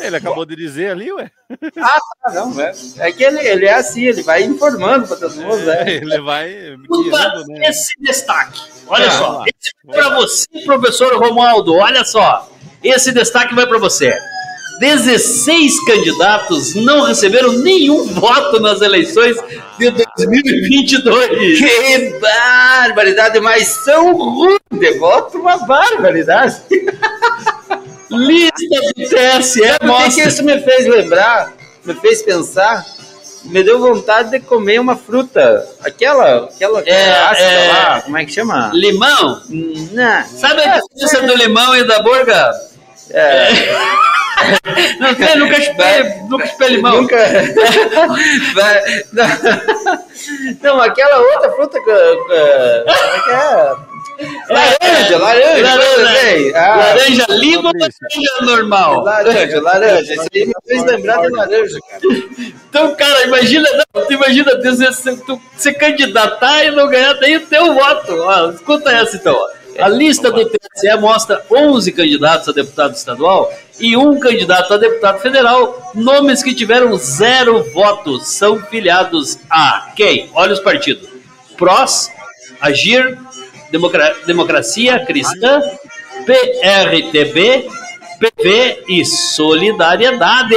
[0.00, 1.30] Ele acabou de dizer ali, ué.
[1.78, 2.72] Ah, tá, não, é.
[2.98, 5.84] É que ele, ele é assim, ele vai informando para todo mundo, né?
[5.94, 7.68] Ele vai guiando, né?
[7.68, 8.60] esse destaque.
[8.88, 9.28] Olha Ah, só.
[9.38, 9.44] lá.
[9.46, 11.74] Esse vai para você, professor Romualdo.
[11.74, 12.48] Olha só.
[12.82, 14.16] Esse destaque vai para você.
[14.78, 19.36] 16 candidatos não receberam nenhum voto nas eleições
[19.78, 21.58] de 2022.
[21.58, 26.62] Que barbaridade, mas são ruins de voto, uma barbaridade.
[28.10, 31.52] Lista do TSE Sabe o que, isso me fez lembrar?
[31.84, 32.84] Me fez pensar?
[33.44, 35.66] Me deu vontade de comer uma fruta.
[35.82, 37.68] Aquela, aquela que É, é.
[37.68, 38.70] lá, como é que chama?
[38.72, 39.42] Limão?
[39.48, 40.26] Não.
[40.26, 42.50] Sabe a diferença do limão e da borga?
[43.10, 43.48] É.
[45.00, 47.02] Não tem, nunca chupei, nunca chupei limão.
[47.02, 47.16] Nunca.
[48.54, 49.26] Vai- não.
[50.62, 51.84] Não, aquela outra fruta que.
[51.84, 53.88] Como é que é?
[54.50, 55.62] Laranja, laranja.
[55.62, 56.54] Laranja, sei.
[56.54, 59.04] Ah, laranja lima ou laranja normal?
[59.04, 60.12] Laranja, laranja.
[60.14, 62.02] Isso aí me fez lembrar de laranja, cara.
[62.68, 64.50] Então, cara, imagina, não, tu imagina
[65.24, 68.12] tu se candidatar e não ganhar nem o teu voto.
[68.18, 69.38] Ó, escuta essa então.
[69.78, 75.20] A lista do TSE mostra 11 candidatos a deputado estadual e um candidato a deputado
[75.20, 75.92] federal.
[75.94, 80.30] Nomes que tiveram zero votos são filiados a quem?
[80.34, 81.08] Olha os partidos:
[81.56, 82.10] PROS,
[82.60, 83.18] Agir,
[83.70, 85.60] Democra- Democracia Cristã,
[86.26, 87.68] PRTB,
[88.18, 90.54] PV e Solidariedade.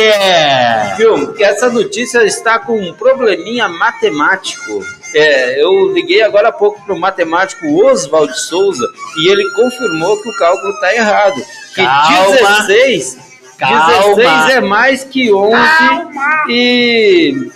[0.98, 1.34] Viu?
[1.34, 4.84] Que essa notícia está com um probleminha matemático.
[5.14, 10.30] É, eu liguei agora há pouco para o matemático Oswald Souza e ele confirmou que
[10.30, 11.36] o cálculo está errado.
[11.74, 12.32] Que Calma.
[12.32, 13.18] 16,
[13.58, 14.14] Calma.
[14.16, 15.56] 16 é mais que 11
[16.50, 17.50] e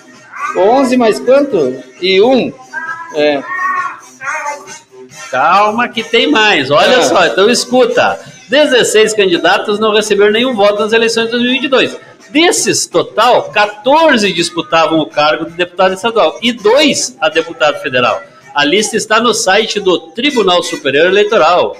[0.57, 1.83] 11 mais quanto?
[2.01, 2.53] E 1.
[3.15, 3.41] É,
[5.31, 6.69] Calma que tem mais.
[6.71, 7.03] Olha Ah.
[7.03, 8.19] só, então escuta.
[8.49, 11.97] 16 candidatos não receberam nenhum voto nas eleições de 2022.
[12.29, 18.21] Desses, total, 14 disputavam o cargo de deputado estadual e dois a deputado federal.
[18.53, 21.75] A lista está no site do Tribunal Superior Eleitoral.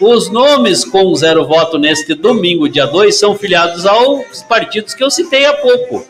[0.00, 5.10] Os nomes com zero voto neste domingo, dia 2, são filiados aos partidos que eu
[5.10, 6.06] citei há pouco.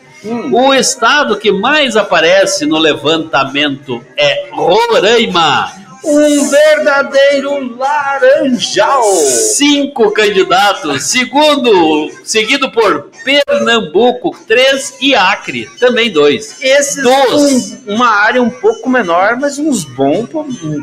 [0.53, 5.71] O estado que mais aparece no levantamento é Roraima.
[6.05, 9.03] um verdadeiro laranjal.
[9.03, 16.57] Cinco candidatos, segundo, seguido por Pernambuco, três e Acre, também dois.
[16.61, 17.71] Esses Dos.
[17.87, 20.27] um- uma área um pouco menor, mas uns bons,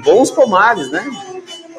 [0.04, 1.04] bons pomares, né?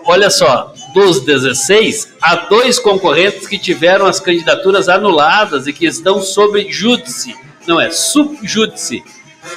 [0.06, 6.22] Olha só, dos 16, há dois concorrentes que tiveram as candidaturas anuladas e que estão
[6.22, 7.36] sob júdice,
[7.68, 9.04] não é, subjúdice.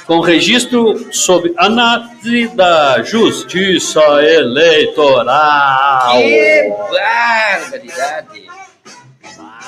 [0.05, 6.17] com registro sob análise da Justiça Eleitoral.
[6.17, 8.43] Que barbaridade!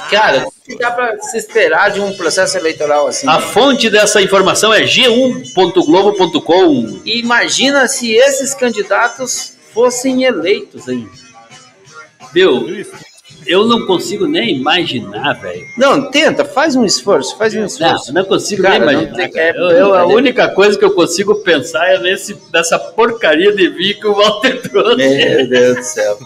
[0.09, 3.27] Cara, o que dá para se esperar de um processo eleitoral assim?
[3.27, 7.01] A fonte dessa informação é g1.globo.com.
[7.05, 11.24] Imagina se esses candidatos fossem eleitos ainda.
[12.35, 12.67] Meu,
[13.47, 15.65] eu não consigo nem imaginar, velho.
[15.77, 18.11] Não, tenta, faz um esforço, faz um esforço.
[18.13, 19.15] Não, não consigo Cara, nem não imaginar.
[19.17, 19.45] tem- cara.
[19.45, 23.69] é- Eu- eu- a única coisa que eu consigo pensar é nesse, nessa porcaria de
[23.69, 24.95] vinho que o Walter trouxe.
[24.97, 26.17] Meu Deus do céu.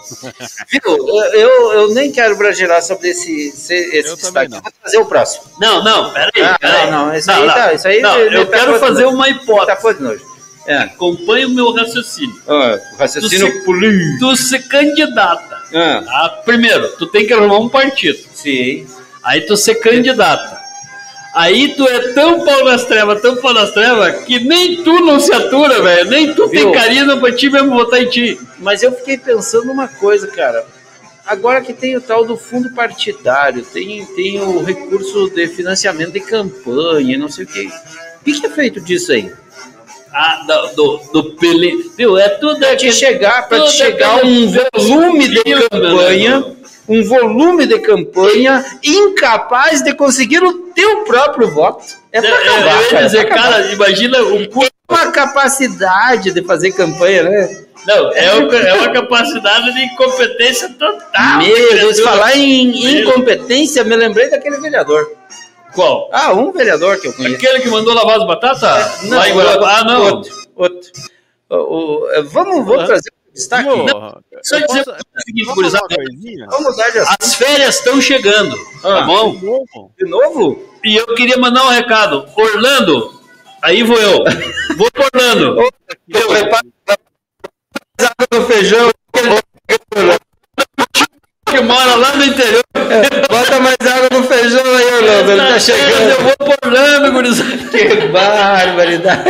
[0.68, 0.80] Viu?
[0.84, 4.50] Eu, eu, eu nem quero bragelar sobre esse, esse, esse destaque.
[4.50, 5.44] Vou trazer o próximo.
[5.60, 6.30] Não, não, peraí.
[6.42, 6.90] Ah, peraí.
[6.90, 9.14] não, não, isso aí tá- isso aí Não, eu tá quero fazer nojo.
[9.16, 9.82] uma hipótese.
[9.82, 10.29] Tá de nojo.
[10.66, 10.76] É.
[10.76, 12.36] Acompanhe o meu raciocínio.
[12.46, 14.18] Ah, o raciocínio tu político.
[14.20, 15.56] Tu se candidata.
[15.74, 16.02] Ah.
[16.06, 18.18] Ah, primeiro, tu tem que arrumar um partido.
[18.34, 18.86] Sim.
[19.22, 20.60] Aí tu se candidata.
[21.34, 25.20] Aí tu é tão pau nas trevas, tão pau nas trevas, que nem tu não
[25.20, 26.10] se atura, velho.
[26.10, 26.72] Nem tu Viu?
[26.72, 28.38] tem carinho pra ti mesmo votar em ti.
[28.58, 30.66] Mas eu fiquei pensando uma coisa, cara.
[31.24, 36.20] Agora que tem o tal do fundo partidário, tem, tem o recurso de financiamento de
[36.20, 37.66] campanha, não sei o que.
[37.66, 39.32] O que, que é feito disso aí?
[40.12, 41.72] Ah, do, do, do Pelé.
[41.96, 42.18] Viu?
[42.18, 46.52] É tudo Pra te chegar, tudo te chegar um volume de filme, campanha, né?
[46.88, 51.84] um volume de campanha incapaz de conseguir o teu próprio voto.
[52.12, 53.42] É pra É, acabar, eu ia cara, dizer, é acabar.
[53.52, 54.48] cara, imagina o
[54.90, 57.56] uma capacidade de fazer campanha, né?
[57.86, 61.38] Não, é, o- é uma capacidade de incompetência total.
[61.38, 65.08] Meu Deus, falar em incompetência, me lembrei daquele vereador.
[65.74, 66.08] Qual?
[66.12, 67.36] Ah, um vereador que eu conheço.
[67.36, 69.02] Aquele que mandou lavar as batatas?
[69.04, 69.32] Não, Lá em?
[69.64, 70.02] Ah, não.
[70.04, 70.90] Outro, outro.
[71.48, 71.56] O-
[72.04, 73.68] o- é, vamos, vamos trazer um destaque?
[73.68, 75.86] Pô, Não, Só eu dizer posso- o seguinte, gurizada.
[76.50, 77.16] vamos mudar de assunto.
[77.20, 79.02] As férias estão chegando, tá Ah.
[79.02, 79.34] bom?
[79.36, 79.92] De novo?
[79.98, 80.70] De novo?
[80.84, 82.26] E eu queria mandar um recado.
[82.36, 83.20] Orlando,
[83.62, 84.24] aí vou eu.
[84.76, 85.56] Vou pro Orlando.
[86.08, 86.68] Eu reparo
[88.32, 88.90] no feijão.
[91.46, 92.59] Que mora lá no interior.
[93.28, 95.32] Bota mais água no feijão aí, Orlando.
[95.32, 96.10] Ele tá chegando.
[96.10, 97.50] Eu vou pro Orlando, gurizada.
[97.70, 99.22] Que barbaridade.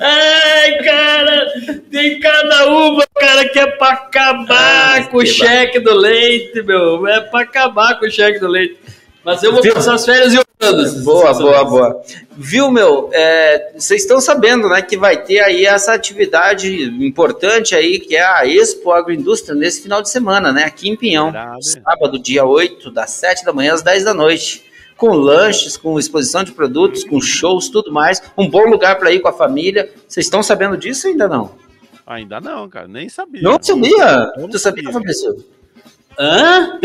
[0.00, 1.46] Ai, cara,
[1.90, 6.62] tem cada uma, cara, que é pra acabar Ah, com o que cheque do leite,
[6.62, 7.06] meu.
[7.06, 8.78] É pra acabar com o cheque do leite.
[9.24, 9.72] Mas eu vou Viu?
[9.74, 11.02] passar as férias em Orlando.
[11.04, 12.02] Boa, boa, boa.
[12.36, 13.10] Viu, meu?
[13.12, 18.24] é, Vocês estão sabendo, né, que vai ter aí essa atividade importante aí, que é
[18.24, 21.30] a Expo Agroindústria, nesse final de semana, né, aqui em Pinhão.
[21.30, 21.70] Verdade.
[21.82, 24.64] Sábado, dia 8, das 7 da manhã às 10 da noite.
[24.96, 28.22] Com lanches, com exposição de produtos, com shows, tudo mais.
[28.38, 29.92] Um bom lugar para ir com a família.
[30.06, 31.56] Vocês estão sabendo disso ainda não?
[32.06, 32.86] Ainda não, cara.
[32.86, 33.42] Nem sabia.
[33.42, 34.32] Não sabia?
[34.36, 34.92] Não Tu sabia, sabia.
[34.92, 35.44] Fabrício?
[36.18, 36.78] Hã?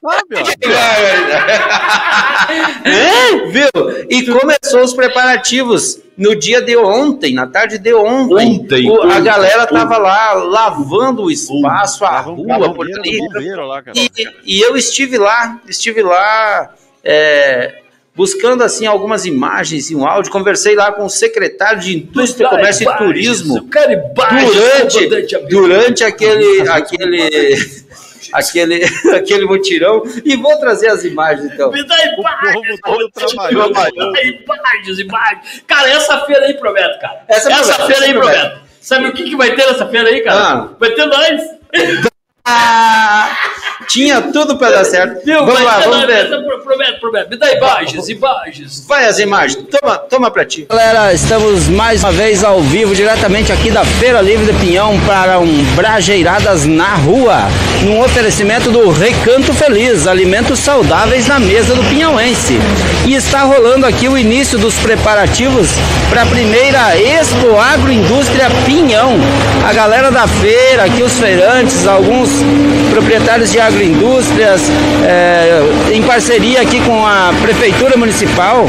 [0.00, 0.46] Sabe, ó.
[2.84, 3.68] É, viu?
[4.08, 8.60] E começou os preparativos no dia de ontem, na tarde de ontem.
[8.60, 12.86] Ontem, O- a ontem, galera tava lá lavando o espaço, a Tava um rua por
[12.86, 13.18] ali.
[13.66, 13.82] lá.
[13.94, 14.10] E,
[14.44, 17.80] e eu estive lá, estive lá é,
[18.14, 20.30] buscando assim algumas imagens e um áudio.
[20.32, 27.58] Conversei lá com o secretário de Indústria, Comércio e Turismo durante, durante aquele, aquele,
[28.32, 30.02] aquele, aquele mutirão.
[30.24, 31.70] E vou trazer as imagens então.
[31.70, 32.64] Me dá imagens.
[32.64, 32.78] Me
[33.14, 35.62] dá imagens, imagens.
[35.66, 37.24] Cara, essa feira aí promete, cara.
[37.28, 38.40] Essa Essa, promete, feira aí essa promete.
[38.50, 38.66] promete.
[38.80, 40.40] Sabe o que, que vai ter nessa feira aí, cara?
[40.40, 40.68] Ah.
[40.78, 41.40] Vai ter nós.
[42.44, 43.36] Ah,
[43.88, 45.24] tinha tudo para dar certo.
[45.24, 45.38] Viu?
[45.40, 46.26] Vamos vai lá, vamos ver.
[46.26, 47.30] Essa pro- Promete, promete.
[47.30, 48.84] Me dá imagens, imagens.
[48.88, 49.64] Vai as imagens.
[49.80, 50.66] Toma, toma pra ti.
[50.68, 55.38] Galera, estamos mais uma vez ao vivo, diretamente aqui da Feira Livre de Pinhão para
[55.38, 57.38] um Brajeiradas na Rua.
[57.82, 62.58] Num oferecimento do Recanto Feliz, alimentos saudáveis na mesa do Pinhãoense.
[63.06, 65.68] E está rolando aqui o início dos preparativos
[66.10, 69.12] para a primeira Expo Agroindústria Pinhão.
[69.64, 72.28] A galera da feira, aqui os feirantes, alguns
[72.90, 74.62] proprietários de agroindústrias,
[75.04, 78.66] é, em parceria aqui com a Prefeitura Municipal,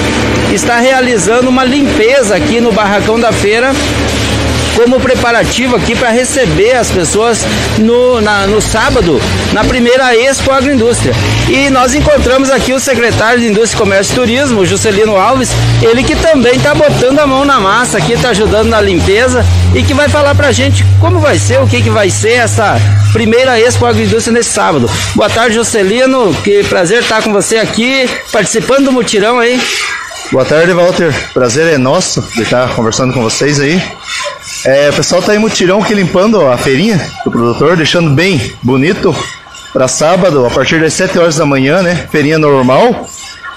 [0.53, 3.71] está realizando uma limpeza aqui no barracão da feira
[4.77, 7.39] como preparativo aqui para receber as pessoas
[7.79, 9.19] no, na- no sábado,
[9.51, 11.13] na primeira Expo Agroindústria.
[11.49, 15.49] E nós encontramos aqui o secretário de Indústria, Comércio e Turismo, Juscelino Alves,
[15.81, 19.81] ele que também está botando a mão na massa aqui, está ajudando na limpeza e
[19.81, 22.79] que vai falar para a gente como vai ser, o que, que vai ser essa
[23.13, 24.87] primeira Expo Agroindústria nesse sábado.
[25.15, 29.59] Boa tarde, Juscelino, que prazer estar com você aqui, participando do mutirão aí.
[30.31, 31.13] Boa tarde, Walter.
[31.33, 33.81] Prazer é nosso de estar conversando com vocês aí.
[34.67, 39.15] É, o pessoal tá aí mutirão aqui limpando a feirinha do produtor, deixando bem bonito
[39.71, 41.95] para sábado, a partir das 7 horas da manhã, né?
[42.11, 43.07] Feirinha normal.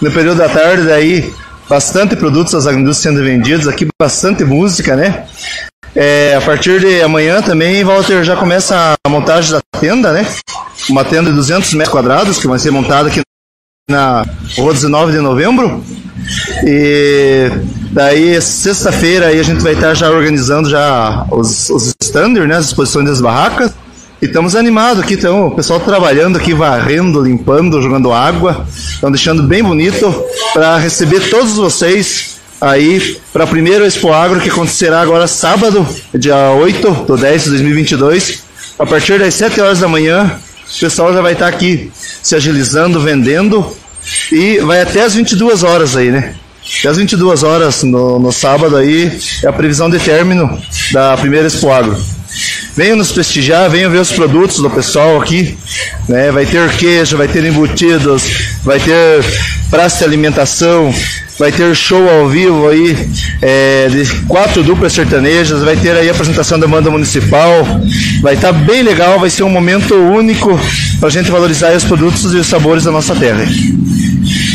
[0.00, 1.34] No período da tarde, daí
[1.68, 5.24] bastante produtos das agroindústrias sendo vendidos aqui, bastante música, né?
[5.96, 10.24] É, a partir de amanhã também, Walter, já começa a montagem da tenda, né?
[10.88, 13.20] Uma tenda de 200 metros quadrados que vai ser montada aqui
[13.90, 14.24] na
[14.56, 15.82] rua 19 de novembro.
[16.64, 17.50] E
[17.90, 22.56] daí, sexta-feira, a gente vai estar já organizando já os, os standards, né?
[22.56, 23.72] As exposições das barracas.
[24.22, 28.66] E estamos animados aqui, então, o pessoal trabalhando aqui, varrendo, limpando, jogando água.
[28.70, 30.14] Estão deixando bem bonito
[30.52, 36.50] para receber todos vocês aí para o primeiro Expo Agro que acontecerá agora sábado, dia
[36.50, 38.42] 8 do 10 de 2022,
[38.78, 40.38] a partir das 7 horas da manhã.
[40.76, 41.90] O pessoal já vai estar aqui
[42.22, 43.74] se agilizando, vendendo
[44.32, 46.34] e vai até as 22 horas aí, né?
[46.78, 49.10] Até as 22 horas no, no sábado aí
[49.42, 50.60] é a previsão de término
[50.92, 51.96] da primeira Expo Agro.
[52.76, 55.58] Venham nos prestigiar, venham ver os produtos do pessoal aqui.
[56.08, 56.30] Né?
[56.30, 58.22] Vai ter queijo, vai ter embutidos,
[58.62, 59.24] vai ter
[59.68, 60.94] praça de alimentação,
[61.40, 62.94] vai ter show ao vivo aí
[63.40, 67.66] é, de quatro duplas sertanejas, vai ter aí a apresentação da banda municipal,
[68.20, 70.60] vai estar tá bem legal, vai ser um momento único
[70.98, 73.42] para a gente valorizar os produtos e os sabores da nossa terra.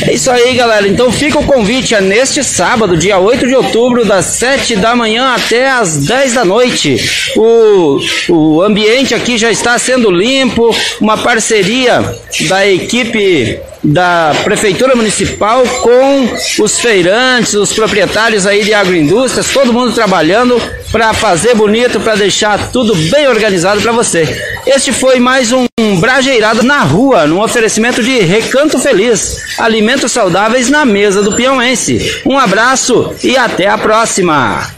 [0.08, 0.88] É isso aí, galera.
[0.88, 5.34] Então fica o convite é neste sábado, dia 8 de outubro, das 7 da manhã
[5.34, 6.98] até as 10 da noite.
[7.36, 10.70] O, o ambiente aqui já está sendo limpo,
[11.02, 12.16] uma parceria
[12.48, 19.94] da equipe da Prefeitura Municipal com os feirantes, os proprietários aí de agroindústrias, todo mundo
[19.94, 20.62] trabalhando
[20.92, 24.28] para fazer bonito, para deixar tudo bem organizado para você.
[24.66, 25.66] Este foi mais um
[26.00, 32.22] Brajeirada na Rua, num oferecimento de Recanto Feliz, alimentos saudáveis na mesa do Piauense.
[32.26, 34.75] Um abraço e até a próxima!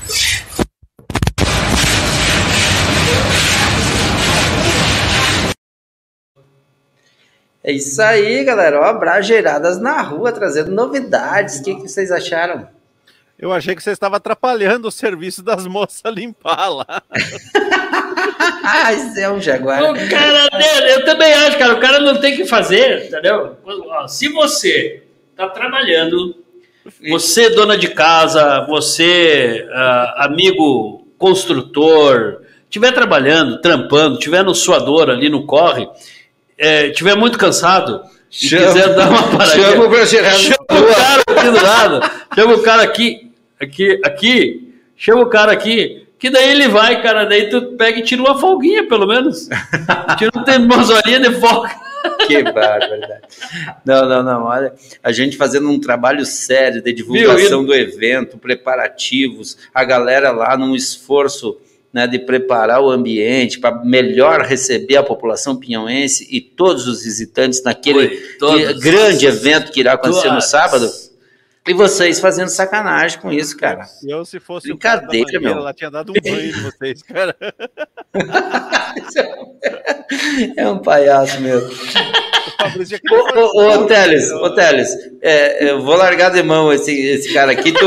[7.68, 8.80] É isso aí, galera.
[8.80, 11.60] Ó, Brajeiradas na rua, trazendo novidades.
[11.60, 12.66] O que, que vocês acharam?
[13.38, 17.04] Eu achei que você estava atrapalhando o serviço das moças limpar lá.
[18.64, 19.84] ah, isso é um jaguar.
[19.84, 20.48] O cara,
[20.92, 21.74] eu também acho, cara.
[21.74, 23.58] O cara não tem que fazer, entendeu?
[24.08, 26.38] Se você está trabalhando,
[27.10, 35.30] você dona de casa, você uh, amigo construtor, estiver trabalhando, trampando, estiver no suador ali
[35.30, 35.86] no corre
[36.58, 41.24] é, tiver muito cansado chama, e quiser dar uma paradinha, chama o Chama o cara
[41.28, 46.50] aqui do lado, chama o cara aqui, aqui, aqui, chama o cara aqui, que daí
[46.50, 49.48] ele vai, cara, daí tu pega e tira uma folguinha, pelo menos.
[50.18, 51.88] tira umas horinhas de folga.
[52.26, 53.22] Que barbaridade.
[53.86, 54.44] Não, não, não.
[54.46, 57.68] Olha, a gente fazendo um trabalho sério de divulgação Viu?
[57.68, 61.58] do evento, preparativos, a galera lá num esforço
[61.94, 67.64] né, de preparar o ambiente para melhor receber a população pinhauense e todos os visitantes
[67.64, 70.36] naquele Oi, grande evento que irá acontecer todas.
[70.36, 71.07] no sábado.
[71.68, 73.86] E vocês fazendo sacanagem com isso, cara.
[74.04, 75.54] Eu, se fosse Brincadeira, o meu.
[75.54, 77.36] Ela tinha dado um banho em vocês, cara.
[80.56, 81.70] é um palhaço mesmo.
[83.12, 84.90] ô, ô, ô, Teles, ô, Teles,
[85.22, 87.72] é, eu vou largar de mão esse, esse cara aqui.
[87.72, 87.86] Tu,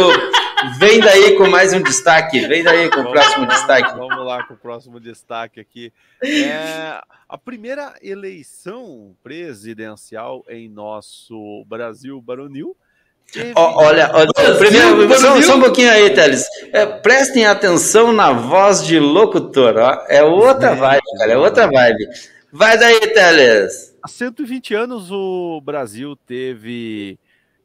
[0.78, 2.46] Vem daí com mais um destaque.
[2.46, 3.96] Vem daí com o próximo destaque.
[3.96, 5.92] Vamos lá com o próximo destaque aqui.
[6.22, 12.76] É, a primeira eleição presidencial em nosso Brasil baronil.
[13.54, 14.10] Olha
[14.58, 16.44] primeiro, só, só, um pouquinho aí, Teles.
[16.72, 19.76] É, prestem atenção na voz de locutor.
[19.76, 20.04] Ó.
[20.08, 21.32] É outra vibe, cara.
[21.32, 22.06] É outra vibe.
[22.52, 23.96] Vai daí, Teles.
[24.02, 27.18] Há 120 anos o Brasil teve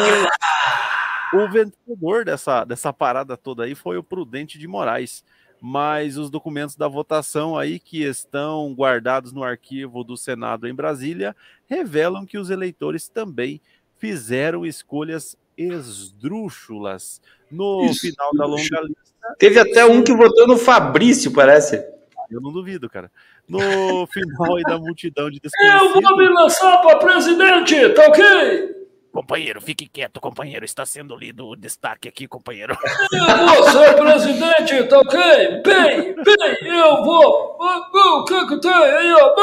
[1.32, 5.24] o vencedor dessa, dessa parada toda aí foi o Prudente de Moraes.
[5.60, 11.34] Mas os documentos da votação aí que estão guardados no arquivo do Senado em Brasília
[11.66, 13.60] revelam que os eleitores também
[13.98, 19.16] fizeram escolhas esdrúxulas no Isso, final da longa lista.
[19.38, 21.82] Teve até um que votou no Fabrício, parece.
[22.30, 23.10] Eu não duvido, cara.
[23.48, 25.94] No final aí da multidão de desconhecidos...
[25.94, 28.75] Eu vou me lançar para presidente, tá ok?
[29.16, 30.62] Companheiro, fique quieto, companheiro.
[30.62, 32.76] Está sendo lido o destaque aqui, companheiro.
[33.16, 35.18] Eu vou ser presidente, tá ok?
[35.62, 37.56] Bem, bem, eu vou.
[37.58, 39.34] O que que tem aí, ó?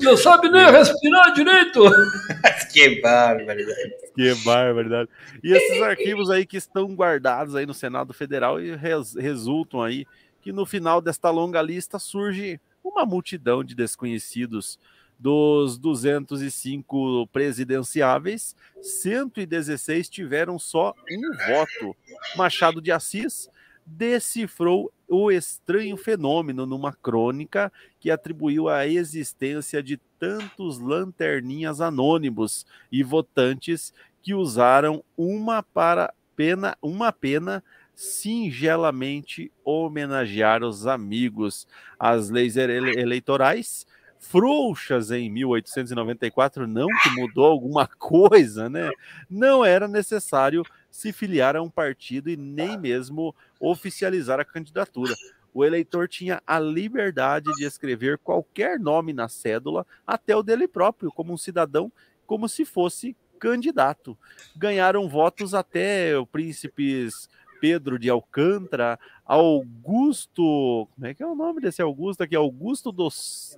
[0.00, 1.82] Não sabe nem respirar direito.
[2.72, 3.94] que barbaridade.
[4.14, 5.10] Que barbaridade.
[5.42, 10.06] E esses arquivos aí que estão guardados aí no Senado Federal e res, resultam aí
[10.40, 14.78] que no final desta longa lista surge uma multidão de desconhecidos
[15.24, 21.96] dos 205 presidenciáveis, 116 tiveram só um voto.
[22.36, 23.48] Machado de Assis
[23.86, 33.02] decifrou o estranho fenômeno numa crônica que atribuiu a existência de tantos lanterninhas anônimos e
[33.02, 37.64] votantes que usaram uma para pena, uma pena
[37.94, 41.66] singelamente homenagear os amigos.
[41.98, 43.86] As leis ele eleitorais
[44.28, 48.90] frouxas em 1894, não que mudou alguma coisa, né?
[49.28, 55.14] Não era necessário se filiar a um partido e nem mesmo oficializar a candidatura.
[55.52, 61.12] O eleitor tinha a liberdade de escrever qualquer nome na cédula, até o dele próprio,
[61.12, 61.92] como um cidadão,
[62.26, 64.18] como se fosse candidato.
[64.56, 67.28] Ganharam votos até príncipes
[67.64, 70.86] Pedro de Alcântara, Augusto.
[70.94, 72.36] Como é que é o nome desse Augusto aqui?
[72.36, 73.08] Augusto do,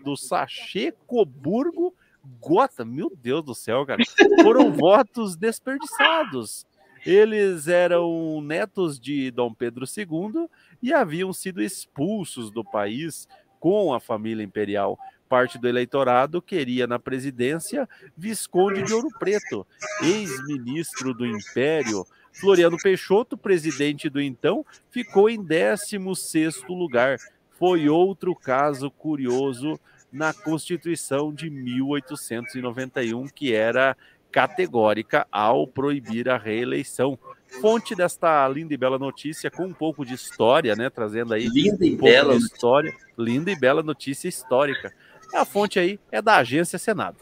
[0.05, 1.93] do Sachê Coburgo
[2.41, 2.85] Gota.
[2.85, 4.01] Meu Deus do céu, cara.
[4.45, 6.65] Foram votos desperdiçados.
[7.05, 10.49] Eles eram netos de Dom Pedro II
[10.81, 13.27] e haviam sido expulsos do país
[13.59, 14.97] com a família imperial.
[15.29, 19.67] Parte do eleitorado queria na presidência Visconde de Ouro Preto,
[20.01, 22.07] ex-ministro do Império,
[22.41, 27.17] Floriano Peixoto, presidente do então, ficou em 16º lugar.
[27.59, 29.81] Foi outro caso curioso
[30.13, 33.97] na Constituição de 1891, que era
[34.31, 37.19] categórica ao proibir a reeleição.
[37.61, 40.91] Fonte desta linda e bela notícia, com um pouco de história, né?
[40.91, 42.95] Trazendo aí linda um e bela história.
[43.17, 44.93] Linda e bela notícia histórica.
[45.35, 47.17] A fonte aí é da Agência Senado.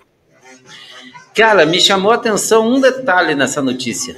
[1.35, 4.15] Cara, me chamou a atenção um detalhe nessa notícia.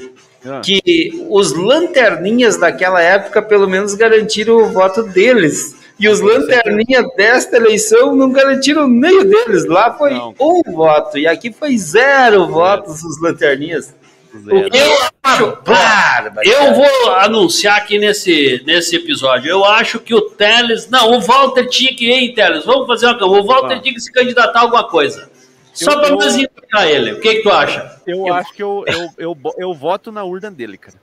[0.48, 0.60] Ah.
[0.64, 5.74] Que os lanterninhas daquela época, pelo menos, garantiram o voto deles.
[5.98, 9.64] E os lanterninhas desta eleição não garantiram nem o deles.
[9.64, 10.34] Lá foi não.
[10.40, 11.16] um voto.
[11.16, 13.94] E aqui foi zero votos os lanterninhas.
[14.44, 14.68] Zero.
[14.70, 15.58] Eu acho,
[16.44, 19.48] eu vou anunciar aqui nesse, nesse episódio.
[19.48, 20.90] Eu acho que o Teles.
[20.90, 22.66] Não, o Walter tinha que ir, Teles.
[22.66, 23.80] Vamos fazer uma O Walter ah.
[23.80, 25.30] tinha que se candidatar a alguma coisa.
[25.76, 27.12] Só para nós indicar ele.
[27.12, 28.00] O que, que tu acha?
[28.06, 30.96] Eu, eu acho que eu, eu, eu, eu, voto na urna dele, cara.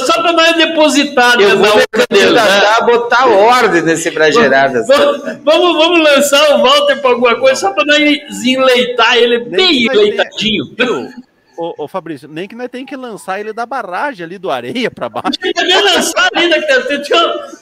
[0.00, 1.80] Só para nós depositar eu vou
[2.10, 2.60] dele, né?
[2.86, 4.86] botar ordem nesse Brageradas.
[4.86, 9.84] Vamos, vamos, vamos lançar o Walter para alguma coisa, só para nós enleitar ele bem
[9.84, 10.74] enleitadinho.
[10.76, 11.10] Viu?
[11.56, 14.90] Ô, ô, Fabrício, nem que nós tem que lançar ele da barragem ali do areia
[14.90, 15.38] para baixo.
[15.40, 16.60] Tem que lançar ali, né?
[16.60, 17.02] Tem,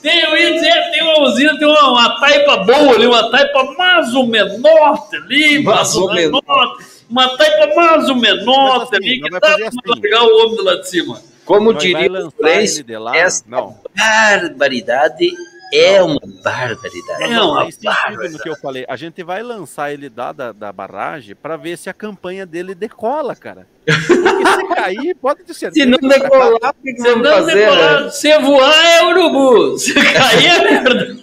[0.01, 3.63] tem, eu ia dizer, tem uma usina, tem uma, uma taipa boa ali, uma taipa
[3.77, 6.77] mais ou menor ali, mais ou menor.
[7.09, 10.01] Uma taipa mais ou menor assim, ali, que dá para assim.
[10.01, 11.21] pegar o homem lá de cima.
[11.45, 13.77] Como diria o Cleiton, essa não.
[13.95, 15.29] barbaridade
[15.73, 17.23] é uma barbaridade.
[17.23, 18.33] É uma barbaridade.
[18.33, 18.85] no que eu falei.
[18.87, 22.75] A gente vai lançar ele da, da, da barragem para ver se a campanha dele
[22.75, 23.67] decola, cara.
[23.85, 25.85] Porque se cair, pode ter certeza.
[25.85, 27.55] Se não decolar, o que, você vai fazer?
[27.55, 28.09] Decolar, né?
[28.11, 29.77] Se voar, é urubu.
[29.79, 31.17] Se cair, é merda.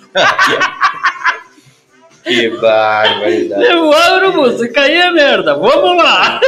[2.23, 3.65] Que barbaridade.
[3.65, 4.59] Se voar, urubu.
[4.59, 5.55] Se cair, é merda.
[5.55, 6.41] Vamos lá.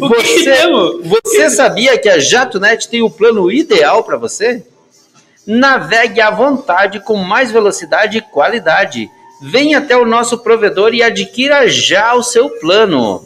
[0.00, 4.64] O você, que você sabia que a JatoNet tem o plano ideal para você?
[5.50, 9.10] Navegue à vontade com mais velocidade e qualidade.
[9.42, 13.24] Venha até o nosso provedor e adquira já o seu plano.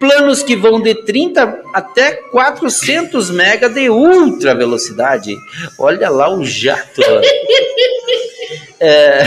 [0.00, 5.34] Planos que vão de 30 até 400 mega de ultra velocidade.
[5.78, 7.02] Olha lá o jato.
[8.78, 9.24] É,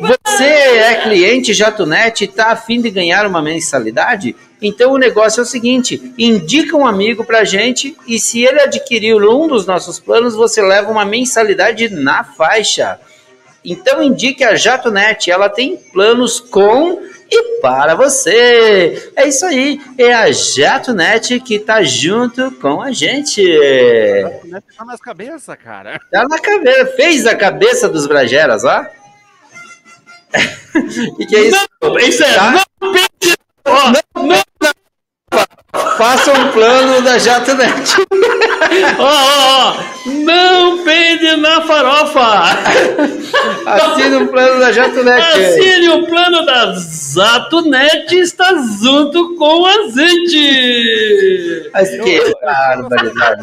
[0.00, 4.36] você é cliente JatoNet e está afim de ganhar uma mensalidade?
[4.60, 9.14] Então o negócio é o seguinte: indica um amigo para gente e se ele adquirir
[9.14, 13.00] um dos nossos planos, você leva uma mensalidade na faixa.
[13.64, 19.12] Então indique a JatoNet, ela tem planos com e para você.
[19.14, 23.42] É isso aí, é a JatoNet que tá junto com a gente.
[23.42, 26.00] JatoNet tá nas cabeças, cara.
[26.10, 28.84] Tá na cabeça, fez a cabeça dos Brageras, ó.
[31.18, 31.66] e que é isso?
[31.82, 32.64] Não, isso é, tá?
[33.70, 34.79] Não não, não, não.
[36.00, 38.06] Faça um plano da JatoNet.
[38.98, 42.44] Ó, ó, ó, não pende na farofa.
[43.66, 45.20] Assine o plano da Jatonet.
[45.20, 51.70] Assine o plano da Zatonet está junto com a gente.
[51.72, 53.42] Mas que barbaridade.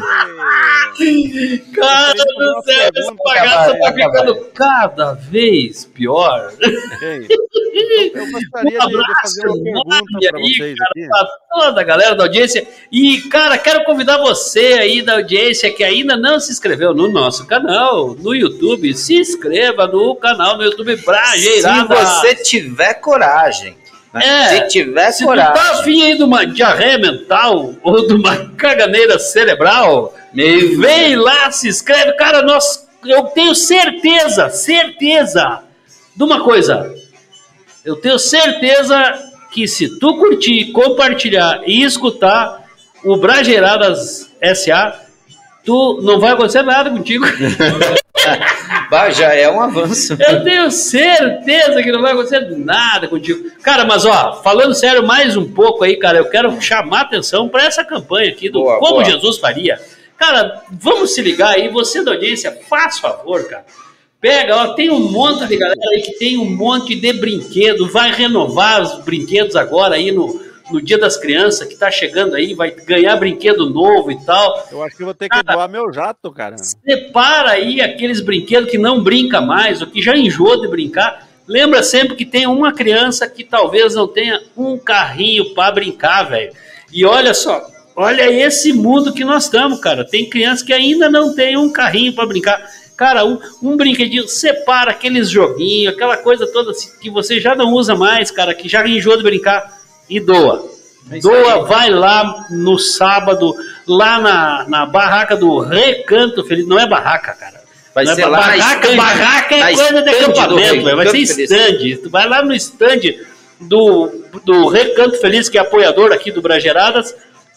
[1.74, 6.52] Cara do céu, essa bagaça tá ficando cada vez pior.
[8.14, 11.06] Eu gostaria de, de fazer uma pergunta para vocês cara, aqui.
[11.06, 12.47] pra toda a galera da audiência.
[12.90, 17.46] E, cara, quero convidar você aí da audiência que ainda não se inscreveu no nosso
[17.46, 18.94] canal, no YouTube.
[18.94, 21.94] Se inscreva no canal no YouTube Se Brajeirada.
[21.94, 23.76] você tiver coragem.
[24.14, 24.22] né?
[24.24, 25.52] É, Se tiver se coragem.
[25.52, 31.50] tu tá afim aí de uma diarreia mental ou de uma caganeira cerebral, vem lá,
[31.50, 32.12] se inscreve.
[32.14, 35.62] Cara, nós, eu tenho certeza, certeza
[36.16, 36.94] de uma coisa.
[37.84, 42.64] Eu tenho certeza que se tu curtir, compartilhar e escutar
[43.04, 45.00] o Brageiradas SA,
[45.64, 47.24] tu não vai acontecer nada contigo.
[48.90, 50.16] Bah, já é um avanço.
[50.18, 53.50] Eu tenho certeza que não vai acontecer nada contigo.
[53.62, 57.64] Cara, mas ó, falando sério mais um pouco aí, cara, eu quero chamar atenção para
[57.64, 59.04] essa campanha aqui do Boa, Como boa.
[59.04, 59.80] Jesus Faria.
[60.16, 63.64] Cara, vamos se ligar aí, você da audiência, faz favor, cara.
[64.20, 68.12] Pega, ó, tem um monte de galera aí que tem um monte de brinquedo, vai
[68.12, 70.40] renovar os brinquedos agora aí no,
[70.72, 74.68] no Dia das Crianças, que tá chegando aí, vai ganhar brinquedo novo e tal.
[74.72, 76.56] Eu acho que vou ter que doar meu jato, cara.
[76.58, 81.28] Separa aí aqueles brinquedos que não brinca mais, ou que já enjoou de brincar.
[81.46, 86.52] Lembra sempre que tem uma criança que talvez não tenha um carrinho para brincar, velho.
[86.92, 87.64] E olha só,
[87.96, 90.04] olha esse mundo que nós estamos, cara.
[90.04, 92.60] Tem criança que ainda não tem um carrinho para brincar.
[92.98, 97.72] Cara, um, um brinquedinho, separa aqueles joguinhos, aquela coisa toda assim que você já não
[97.72, 99.72] usa mais, cara, que já enjoou de brincar,
[100.10, 100.68] e doa.
[101.22, 103.54] Doa, vai lá no sábado,
[103.86, 106.66] lá na, na barraca do Recanto Feliz.
[106.66, 107.62] Não é barraca, cara.
[107.94, 111.18] Vai Não é ser lá na barraca, estande- barraca é coisa de acampamento, vai ser
[111.18, 111.96] stand.
[112.02, 113.14] Tu vai lá no stand
[113.60, 114.10] do,
[114.44, 117.14] do Recanto Feliz, que é apoiador aqui do Brageradas.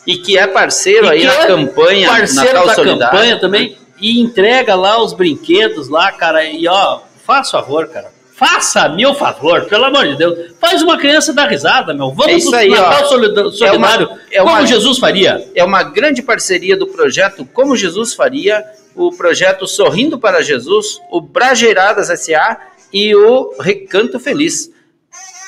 [0.07, 3.11] E que é parceiro E aí na é campanha parceiro Natal da Solidário.
[3.11, 6.43] campanha também e entrega lá os brinquedos lá, cara.
[6.43, 8.11] E ó, faz favor, cara.
[8.35, 10.51] Faça meu favor, pelo amor de Deus.
[10.59, 12.09] Faz uma criança dar risada, meu.
[12.09, 13.05] Vamos É isso aí, Natal ó.
[13.05, 14.09] solida- solidário.
[14.31, 15.47] é uma- como Jesus faria.
[15.53, 21.21] É uma grande parceria do projeto Como Jesus Faria, o projeto Sorrindo para Jesus, o
[21.21, 22.57] Brageiradas SA
[22.91, 24.71] e o Recanto Feliz.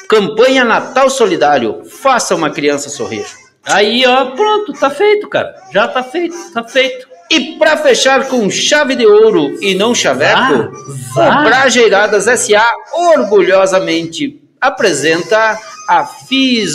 [0.07, 1.83] Campanha Natal Solidário.
[1.85, 3.25] Faça uma criança sorrir.
[3.65, 5.55] Aí, ó, pronto, tá feito, cara.
[5.73, 7.07] Já tá feito, tá feito.
[7.33, 10.71] E para fechar com chave de ouro e não chaveco,
[11.15, 11.41] vá.
[11.41, 12.63] o Brageiradas SA
[12.93, 15.57] orgulhosamente apresenta
[15.89, 16.65] a Fisolofia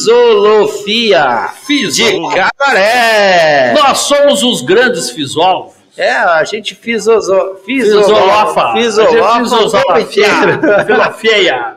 [1.69, 3.73] de Cabaré.
[3.73, 5.75] Nós somos os grandes fisólogos.
[5.97, 8.73] É, a gente fisozo, Fisolofa.
[8.73, 9.39] Fisolofa.
[9.39, 10.07] Fisolofa.
[10.87, 11.77] Filofeia.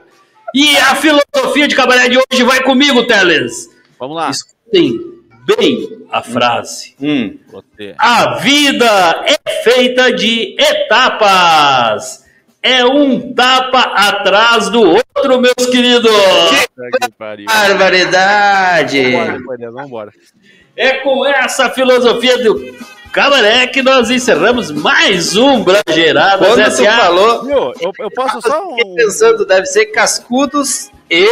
[0.56, 3.70] E a filosofia de cabaré de hoje vai comigo, Teles.
[4.00, 4.32] Vamos lá.
[4.32, 5.11] Escutem
[5.46, 6.96] bem a frase.
[7.02, 7.38] Hum.
[7.52, 7.96] Você.
[7.98, 12.26] A vida é feita de etapas.
[12.64, 16.12] É um tapa atrás do outro, meus queridos.
[16.50, 17.46] Que.
[17.46, 19.14] Barbaridade.
[19.72, 20.12] Vambora.
[20.76, 22.76] É com essa filosofia do
[23.12, 26.98] cabaré que nós encerramos mais um Brageiradas Quando tu S.A.
[26.98, 28.76] falou, Viu, eu, eu posso só um.
[28.76, 31.26] fiquei pensando, deve ser cascudos e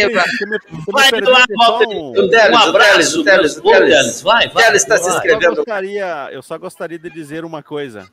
[0.00, 1.88] me, você me Vai lá, só Walter.
[1.88, 4.22] um- O Teles, Um o abraço, Teles, o Teles, o Teles.
[4.22, 5.12] Vai, vai, Teles está se vai.
[5.12, 5.56] Só inscrevendo.
[5.56, 8.06] gostaria, eu só gostaria de dizer uma coisa.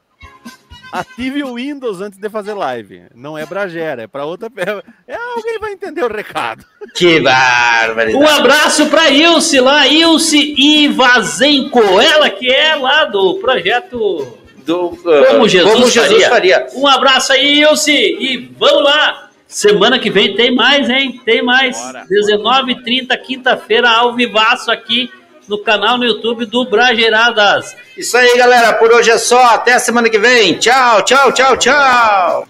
[0.92, 3.04] Ative o Windows antes de fazer live.
[3.16, 4.48] Não é Bragera, é para outra.
[5.08, 6.64] É, alguém vai entender o recado.
[6.96, 8.24] Que barbaridade.
[8.24, 15.26] Um abraço para Ilse lá, Ilse Ivazenko, ela que é lá do projeto Do, uh,
[15.30, 16.30] Como Jesus, Como Jesus faria.
[16.30, 16.68] faria.
[16.76, 19.30] Um abraço aí, Ilse, e vamos lá.
[19.48, 21.22] Semana que vem tem mais, hein?
[21.24, 21.78] Tem mais.
[21.78, 22.06] Bora.
[22.10, 25.12] 19h30, quinta-feira, ao vivaço aqui
[25.48, 27.76] no canal no YouTube do Brageiradas.
[27.98, 28.74] Isso aí, galera.
[28.74, 29.44] Por hoje é só.
[29.54, 30.58] Até a semana que vem.
[30.58, 32.48] Tchau, tchau, tchau, tchau.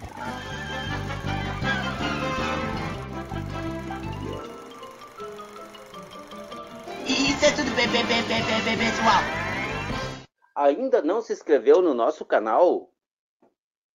[7.06, 9.22] Isso é tudo bem, bem, bem, bem, bem, bem, pessoal.
[10.64, 12.88] Ainda não se inscreveu no nosso canal?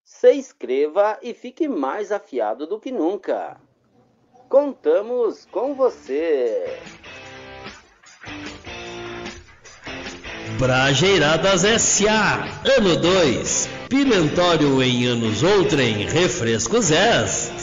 [0.03, 3.59] Se inscreva e fique mais afiado do que nunca.
[4.47, 6.79] Contamos com você.
[10.59, 12.43] Brajeiradas S.A.
[12.77, 13.67] Ano 2.
[13.89, 17.58] Pimentório em anos outrem, refrescos S.